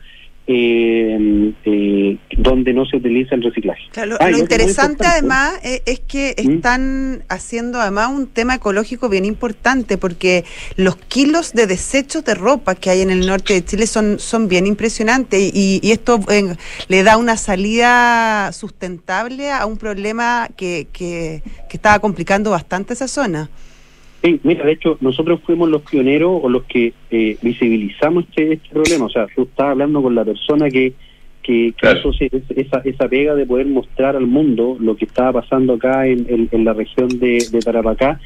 eh, 0.48 1.54
eh, 1.66 2.18
donde 2.38 2.74
no 2.74 2.86
se 2.86 2.98
utiliza 2.98 3.36
el 3.36 3.44
reciclaje. 3.44 3.84
Claro, 3.92 4.12
lo, 4.12 4.18
Ah, 4.22 4.32
lo 4.32 4.38
interesante 4.38 5.06
además 5.06 5.60
eh, 5.64 5.82
es 5.86 6.00
que 6.00 6.36
¿Mm? 6.42 6.50
están 6.52 7.24
haciendo 7.28 7.82
además 7.82 8.12
un 8.12 8.28
tema 8.28 8.56
ecológico 8.56 9.10
bien 9.10 9.26
importante 9.26 9.98
porque 9.98 10.46
los 10.78 10.96
kilos 10.96 11.52
de 11.54 11.68
desechos 11.68 12.24
de 12.24 12.34
ropa 12.34 12.76
que 12.76 12.90
hay 12.90 13.02
en 13.02 13.12
el 13.12 13.28
norte 13.28 13.54
de 13.54 13.66
Chile 13.66 13.88
son, 13.88 14.20
son 14.20 14.48
bien 14.48 14.68
impresionantes 14.68 15.52
y, 15.54 15.80
y 15.84 15.92
esto 15.92 16.20
eh, 16.30 16.56
le 16.88 17.04
da 17.04 17.18
una 17.18 17.36
salida 17.36 18.52
sustentable 18.54 19.52
a 19.52 19.66
un 19.66 19.78
problema 19.78 20.48
que, 20.56 20.88
que, 20.94 21.44
que 21.70 21.78
estaba 21.78 22.00
complicando 22.00 22.52
bastante 22.52 22.94
esa 22.94 23.08
zona. 23.10 23.50
Sí, 24.24 24.40
mira, 24.44 24.66
de 24.66 24.72
hecho, 24.74 24.98
nosotros 25.02 25.40
fuimos 25.46 25.70
los 25.70 25.84
pioneros 25.84 26.40
o 26.44 26.50
los 26.50 26.64
que 26.64 26.94
eh, 27.12 27.38
visibilizamos 27.42 28.26
este, 28.30 28.54
este 28.54 28.70
problema. 28.70 29.06
O 29.06 29.10
sea, 29.10 29.28
tú 29.36 29.44
estás 29.44 29.68
hablando 29.68 30.02
con 30.02 30.16
la 30.16 30.26
persona 30.26 30.70
que, 30.70 30.94
que, 31.44 31.68
que 31.68 31.74
Claro. 31.78 32.00
hizo 32.10 32.26
esa, 32.56 32.80
esa 32.84 33.08
pega 33.08 33.36
de 33.36 33.46
poder 33.46 33.68
mostrar 33.68 34.16
al 34.16 34.26
mundo 34.28 34.76
lo 34.80 34.96
que 34.98 35.06
estaba 35.06 35.42
pasando 35.42 35.74
acá 35.74 36.08
en, 36.08 36.26
en- 36.30 36.50
en 36.52 36.66
la 36.66 36.74
región 36.74 37.08
de, 37.20 37.46
de 37.52 37.60
Tarapacá 37.60 38.20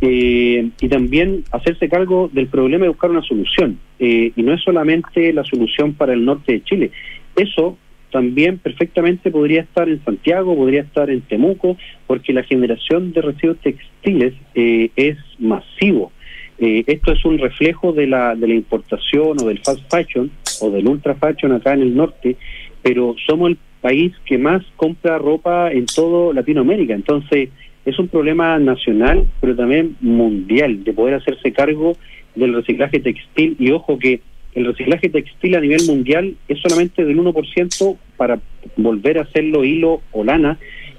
eh, 0.00 0.68
y 0.80 0.88
también 0.88 1.44
hacerse 1.50 1.88
cargo 1.88 2.28
del 2.32 2.48
problema 2.48 2.84
y 2.84 2.88
buscar 2.88 3.10
una 3.10 3.22
solución. 3.22 3.78
Eh, 3.98 4.32
y 4.36 4.42
no 4.42 4.52
es 4.52 4.60
solamente 4.62 5.32
la 5.32 5.44
solución 5.44 5.94
para 5.94 6.12
el 6.12 6.24
norte 6.24 6.52
de 6.52 6.62
Chile. 6.64 6.90
Eso 7.36 7.78
también 8.12 8.58
perfectamente 8.58 9.30
podría 9.30 9.62
estar 9.62 9.88
en 9.88 10.04
Santiago, 10.04 10.54
podría 10.54 10.82
estar 10.82 11.10
en 11.10 11.22
Temuco, 11.22 11.76
porque 12.06 12.32
la 12.32 12.44
generación 12.44 13.12
de 13.12 13.22
residuos 13.22 13.58
textiles 13.58 14.34
eh, 14.54 14.90
es 14.94 15.16
masivo. 15.38 16.12
Eh, 16.58 16.84
esto 16.86 17.12
es 17.12 17.24
un 17.24 17.38
reflejo 17.38 17.92
de 17.92 18.06
la, 18.06 18.36
de 18.36 18.46
la 18.46 18.54
importación 18.54 19.38
o 19.40 19.46
del 19.48 19.58
fast 19.58 19.80
fashion 19.90 20.30
o 20.60 20.70
del 20.70 20.86
ultra 20.86 21.14
fashion 21.14 21.52
acá 21.52 21.72
en 21.72 21.82
el 21.82 21.96
norte, 21.96 22.36
pero 22.82 23.16
somos 23.26 23.50
el 23.50 23.58
país 23.80 24.12
que 24.26 24.38
más 24.38 24.62
compra 24.76 25.18
ropa 25.18 25.72
en 25.72 25.86
todo 25.86 26.32
Latinoamérica. 26.32 26.94
Entonces, 26.94 27.48
es 27.84 27.98
un 27.98 28.08
problema 28.08 28.58
nacional, 28.58 29.26
pero 29.40 29.56
también 29.56 29.96
mundial, 30.00 30.84
de 30.84 30.92
poder 30.92 31.14
hacerse 31.14 31.52
cargo 31.52 31.96
del 32.34 32.54
reciclaje 32.54 33.00
textil 33.00 33.56
y 33.58 33.72
ojo 33.72 33.98
que 33.98 34.20
el 34.54 34.66
reciclaje 34.66 35.08
textil 35.08 35.54
a 35.56 35.60
nivel 35.60 35.80
mundial 35.86 36.34
es 36.48 36.58
solamente 36.60 37.04
del 37.04 37.18
1% 37.18 37.96
para 38.16 38.40
volver 38.76 39.18
a 39.18 39.22
hacerlo 39.22 39.64
hilo 39.64 40.02
o 40.12 40.24
lana 40.24 40.58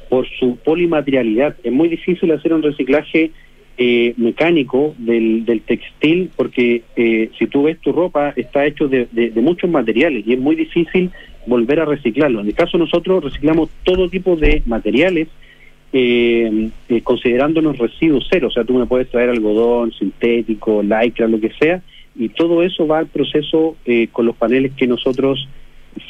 por 0.09 0.27
su 0.39 0.57
polimaterialidad. 0.57 1.55
Es 1.63 1.71
muy 1.71 1.89
difícil 1.89 2.31
hacer 2.31 2.53
un 2.53 2.63
reciclaje 2.63 3.31
eh, 3.77 4.13
mecánico 4.17 4.93
del, 4.97 5.45
del, 5.45 5.61
textil 5.61 6.29
porque 6.35 6.83
eh, 6.95 7.29
si 7.39 7.47
tú 7.47 7.63
ves 7.63 7.79
tu 7.79 7.91
ropa 7.91 8.31
está 8.35 8.65
hecho 8.67 8.87
de, 8.87 9.07
de, 9.11 9.31
muchos 9.41 9.69
materiales 9.69 10.23
y 10.27 10.33
es 10.33 10.39
muy 10.39 10.55
difícil 10.55 11.09
volver 11.47 11.79
a 11.79 11.85
reciclarlo. 11.85 12.41
En 12.41 12.47
el 12.47 12.53
caso 12.53 12.77
nosotros 12.77 13.23
reciclamos 13.23 13.69
todo 13.83 14.09
tipo 14.09 14.35
de 14.35 14.61
materiales 14.65 15.27
eh, 15.91 16.69
eh, 16.89 17.01
considerándonos 17.01 17.77
residuos 17.77 18.27
cero, 18.29 18.47
o 18.47 18.51
sea, 18.51 18.63
tú 18.63 18.73
me 18.73 18.87
puedes 18.87 19.09
traer 19.09 19.29
algodón 19.29 19.91
sintético, 19.91 20.81
lycra, 20.81 21.27
lo 21.27 21.39
que 21.39 21.51
sea, 21.59 21.83
y 22.15 22.29
todo 22.29 22.63
eso 22.63 22.87
va 22.87 22.99
al 22.99 23.07
proceso 23.07 23.75
eh, 23.85 24.07
con 24.11 24.25
los 24.25 24.35
paneles 24.35 24.73
que 24.75 24.87
nosotros 24.87 25.47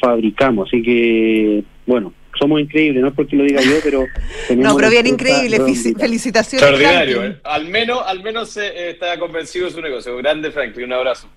fabricamos. 0.00 0.68
Así 0.68 0.82
que, 0.82 1.64
bueno, 1.86 2.12
somos 2.38 2.60
increíbles, 2.60 3.02
no 3.02 3.08
es 3.08 3.14
porque 3.14 3.36
lo 3.36 3.44
diga 3.44 3.62
yo, 3.62 3.76
pero... 3.82 4.06
no, 4.56 4.76
pero 4.76 4.90
bien 4.90 5.06
increíble, 5.06 5.58
felicitaciones. 5.98 6.68
Extraordinario, 6.68 7.24
¿eh? 7.24 7.36
al 7.44 7.68
menos, 7.68 8.00
al 8.04 8.22
menos 8.22 8.56
eh, 8.56 8.90
está 8.90 9.18
convencido 9.18 9.66
de 9.66 9.72
su 9.72 9.80
negocio. 9.80 10.16
Grande 10.18 10.50
Franklin, 10.50 10.86
un 10.86 10.92
abrazo. 10.94 11.28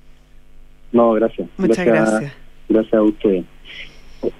No, 0.92 1.14
gracias. 1.14 1.48
Muchas 1.58 1.86
gracias. 1.86 2.12
Gracias, 2.12 2.36
gracias 2.70 2.94
a 2.94 3.02
usted. 3.04 3.44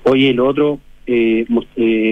Oye, 0.04 0.34
lo 0.34 0.48
otro, 0.48 0.80
eh, 1.06 1.46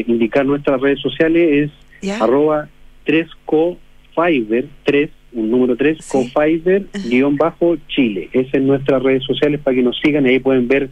indicar 0.08 0.46
nuestras 0.46 0.80
redes 0.80 1.02
sociales 1.02 1.72
es 2.02 2.08
¿Ya? 2.08 2.24
arroba 2.24 2.70
3cofiber, 3.06 4.68
3, 4.84 5.10
un 5.36 5.52
número 5.52 5.76
3, 5.76 5.98
¿Sí? 6.02 6.12
cofiber, 6.34 6.86
guion 7.08 7.36
bajo 7.38 7.76
Chile. 7.88 8.30
Esa 8.32 8.58
es 8.58 8.64
nuestras 8.64 9.04
redes 9.04 9.24
sociales 9.24 9.60
para 9.64 9.76
que 9.76 9.84
nos 9.84 10.00
sigan, 10.00 10.26
ahí 10.26 10.40
pueden 10.40 10.68
ver 10.68 10.90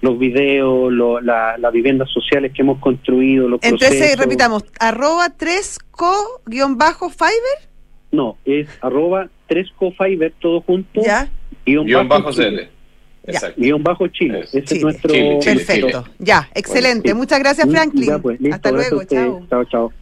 los 0.00 0.18
videos, 0.18 0.90
lo, 0.92 1.20
la, 1.20 1.58
las 1.58 1.72
viviendas 1.72 2.08
sociales 2.10 2.52
que 2.54 2.62
hemos 2.62 2.78
construido, 2.78 3.48
los 3.48 3.60
Entonces, 3.62 3.90
procesos. 3.90 4.20
repitamos, 4.20 4.64
arroba 4.78 5.26
3co 5.38 6.40
guion 6.46 6.78
bajo 6.78 7.10
fiber. 7.10 7.68
No, 8.12 8.38
es 8.44 8.68
arroba 8.80 9.28
3cofiber, 9.48 10.32
todo 10.40 10.62
junto, 10.62 11.02
¿Ya? 11.02 11.28
guion, 11.66 11.86
guion 11.86 12.08
bajo, 12.08 12.22
bajo 12.24 12.32
Chile. 12.36 12.68
Exacto. 13.22 13.60
Guión 13.60 13.82
bajo 13.82 14.08
Chile. 14.08 14.40
Ese 14.40 14.62
Chile. 14.64 14.76
es 14.78 14.82
nuestro. 14.82 15.12
Chile, 15.12 15.38
Chile, 15.40 15.54
Perfecto. 15.56 16.02
Chile. 16.02 16.14
Ya, 16.18 16.48
excelente. 16.54 17.08
Bueno, 17.10 17.18
Muchas 17.18 17.38
gracias, 17.38 17.70
Franklin. 17.70 18.08
Ya, 18.08 18.18
pues, 18.18 18.40
listo, 18.40 18.54
Hasta 18.56 18.72
luego. 18.72 19.04
Chao. 19.04 19.46
Chao, 19.50 19.64
chao. 19.66 19.92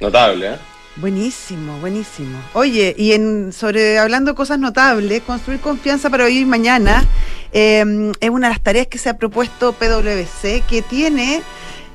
Notable, 0.00 0.46
¿eh? 0.50 0.56
Buenísimo, 0.96 1.78
buenísimo. 1.78 2.38
Oye, 2.54 2.94
y 2.96 3.12
en 3.12 3.52
sobre 3.52 3.98
hablando 3.98 4.34
cosas 4.34 4.58
notables, 4.58 5.22
construir 5.22 5.60
confianza 5.60 6.08
para 6.08 6.24
hoy 6.24 6.38
y 6.38 6.44
mañana 6.46 7.04
eh, 7.52 8.12
es 8.18 8.30
una 8.30 8.48
de 8.48 8.54
las 8.54 8.62
tareas 8.62 8.86
que 8.86 8.96
se 8.96 9.10
ha 9.10 9.18
propuesto 9.18 9.74
PwC, 9.74 10.62
que 10.66 10.80
tiene 10.80 11.42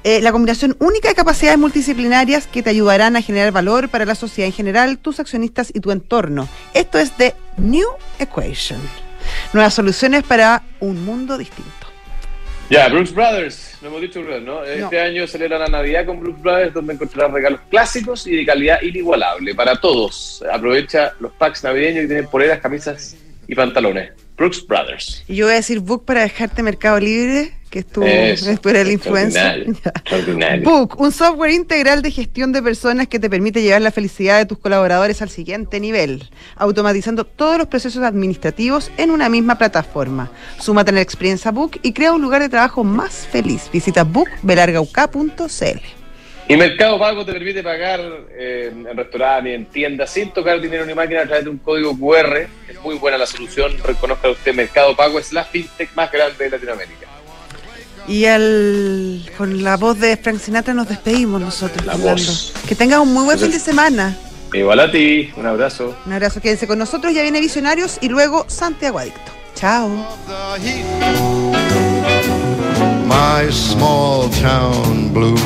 eh, 0.03 0.21
la 0.21 0.31
combinación 0.31 0.75
única 0.79 1.09
de 1.09 1.15
capacidades 1.15 1.59
multidisciplinarias 1.59 2.45
que 2.45 2.61
te 2.61 2.69
ayudarán 2.69 3.15
a 3.15 3.21
generar 3.21 3.51
valor 3.51 3.89
para 3.89 4.05
la 4.05 4.15
sociedad 4.15 4.47
en 4.47 4.53
general, 4.53 4.99
tus 4.99 5.19
accionistas 5.19 5.71
y 5.73 5.79
tu 5.79 5.91
entorno. 5.91 6.47
Esto 6.73 6.99
es 6.99 7.11
The 7.11 7.35
New 7.57 7.87
Equation. 8.19 8.79
Nuevas 9.53 9.73
soluciones 9.73 10.23
para 10.23 10.63
un 10.79 11.03
mundo 11.05 11.37
distinto. 11.37 11.90
Ya, 12.71 12.87
Brooks 12.87 13.13
Brothers, 13.13 13.77
no 13.81 13.89
hemos 13.89 14.01
dicho 14.01 14.21
¿no? 14.21 14.39
no. 14.39 14.63
Este 14.63 14.97
año 14.97 15.27
celebra 15.27 15.59
la 15.59 15.67
Navidad 15.67 16.05
con 16.05 16.21
Brooks 16.21 16.41
Brothers, 16.41 16.73
donde 16.73 16.93
encontrarás 16.93 17.33
regalos 17.33 17.59
clásicos 17.69 18.25
y 18.25 18.37
de 18.37 18.45
calidad 18.45 18.81
inigualable 18.81 19.53
para 19.53 19.75
todos. 19.75 20.41
Aprovecha 20.49 21.11
los 21.19 21.33
packs 21.33 21.65
navideños 21.65 22.05
y 22.05 22.07
tienen 22.07 22.27
poleras, 22.27 22.61
camisas 22.61 23.17
y 23.45 23.55
pantalones. 23.55 24.13
Brooks 24.37 24.65
Brothers. 24.65 25.21
Y 25.27 25.35
yo 25.35 25.47
voy 25.47 25.53
a 25.55 25.57
decir 25.57 25.81
Book 25.81 26.05
para 26.05 26.21
dejarte 26.21 26.63
Mercado 26.63 26.97
Libre, 26.97 27.51
que 27.71 27.79
es 27.79 27.87
tu 27.87 28.01
después 28.01 28.75
el 28.75 28.91
influencer. 28.91 29.65
Book, 30.61 30.99
un 30.99 31.11
software 31.11 31.51
integral 31.51 32.01
de 32.01 32.11
gestión 32.11 32.51
de 32.51 32.61
personas 32.61 33.07
que 33.07 33.17
te 33.17 33.29
permite 33.29 33.63
llevar 33.63 33.81
la 33.81 33.91
felicidad 33.91 34.37
de 34.37 34.45
tus 34.45 34.59
colaboradores 34.59 35.21
al 35.21 35.29
siguiente 35.29 35.79
nivel, 35.79 36.29
automatizando 36.57 37.23
todos 37.23 37.57
los 37.57 37.67
procesos 37.67 38.03
administrativos 38.03 38.91
en 38.97 39.09
una 39.09 39.29
misma 39.29 39.57
plataforma. 39.57 40.29
Súmate 40.59 40.89
en 40.89 40.95
la 40.95 41.01
experiencia 41.01 41.51
Book 41.51 41.79
y 41.81 41.93
crea 41.93 42.11
un 42.11 42.21
lugar 42.21 42.41
de 42.41 42.49
trabajo 42.49 42.83
más 42.83 43.25
feliz. 43.31 43.69
Visita 43.71 44.03
bookbelargauk.cl. 44.03 46.01
Y 46.49 46.57
Mercado 46.57 46.99
Pago 46.99 47.25
te 47.25 47.31
permite 47.31 47.63
pagar 47.63 48.01
eh, 48.31 48.69
en 48.73 48.97
restaurantes 48.97 49.55
en 49.55 49.65
tiendas 49.67 50.09
sin 50.09 50.31
tocar 50.31 50.59
dinero 50.59 50.85
ni 50.85 50.93
máquina 50.93 51.21
a 51.21 51.25
través 51.25 51.45
de 51.45 51.49
un 51.49 51.59
código 51.59 51.97
QR. 51.97 52.47
Es 52.67 52.81
muy 52.83 52.95
buena 52.95 53.17
la 53.17 53.25
solución. 53.25 53.71
Reconozca 53.81 54.29
usted, 54.29 54.53
Mercado 54.53 54.93
Pago 54.93 55.19
es 55.19 55.31
la 55.31 55.45
fintech 55.45 55.93
más 55.95 56.11
grande 56.11 56.43
de 56.43 56.49
Latinoamérica. 56.49 57.10
Y 58.07 58.25
al, 58.25 59.29
con 59.37 59.63
la 59.63 59.77
voz 59.77 59.99
de 59.99 60.17
Frank 60.17 60.39
Sinatra 60.39 60.73
nos 60.73 60.89
despedimos 60.89 61.39
nosotros. 61.39 61.85
La 61.85 61.95
voz. 61.95 62.53
Que 62.67 62.75
tengas 62.75 62.99
un 62.99 63.13
muy 63.13 63.25
buen 63.25 63.37
Entonces, 63.37 63.63
fin 63.63 63.73
de 63.73 63.83
semana. 63.83 64.17
Igual 64.53 64.79
a 64.79 64.91
ti, 64.91 65.31
un 65.37 65.45
abrazo. 65.45 65.95
Un 66.05 66.13
abrazo, 66.13 66.41
quédense 66.41 66.67
con 66.67 66.77
nosotros. 66.77 67.13
Ya 67.13 67.21
viene 67.21 67.39
Visionarios 67.39 67.97
y 68.01 68.09
luego 68.09 68.45
Santiago 68.47 68.99
Adicto. 68.99 69.31
Chao. 69.55 69.89
My 73.07 73.51
small 73.51 74.29
town 74.41 75.13
blues. 75.13 75.41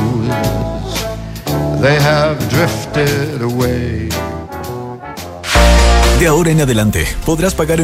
They 1.81 1.97
have 1.97 2.37
drifted 2.49 3.41
away. 3.41 4.09
De 6.19 6.27
ahora 6.27 6.49
en 6.49 6.61
adelante 6.61 7.05
podrás 7.25 7.53
pagar 7.53 7.79
en 7.79 7.83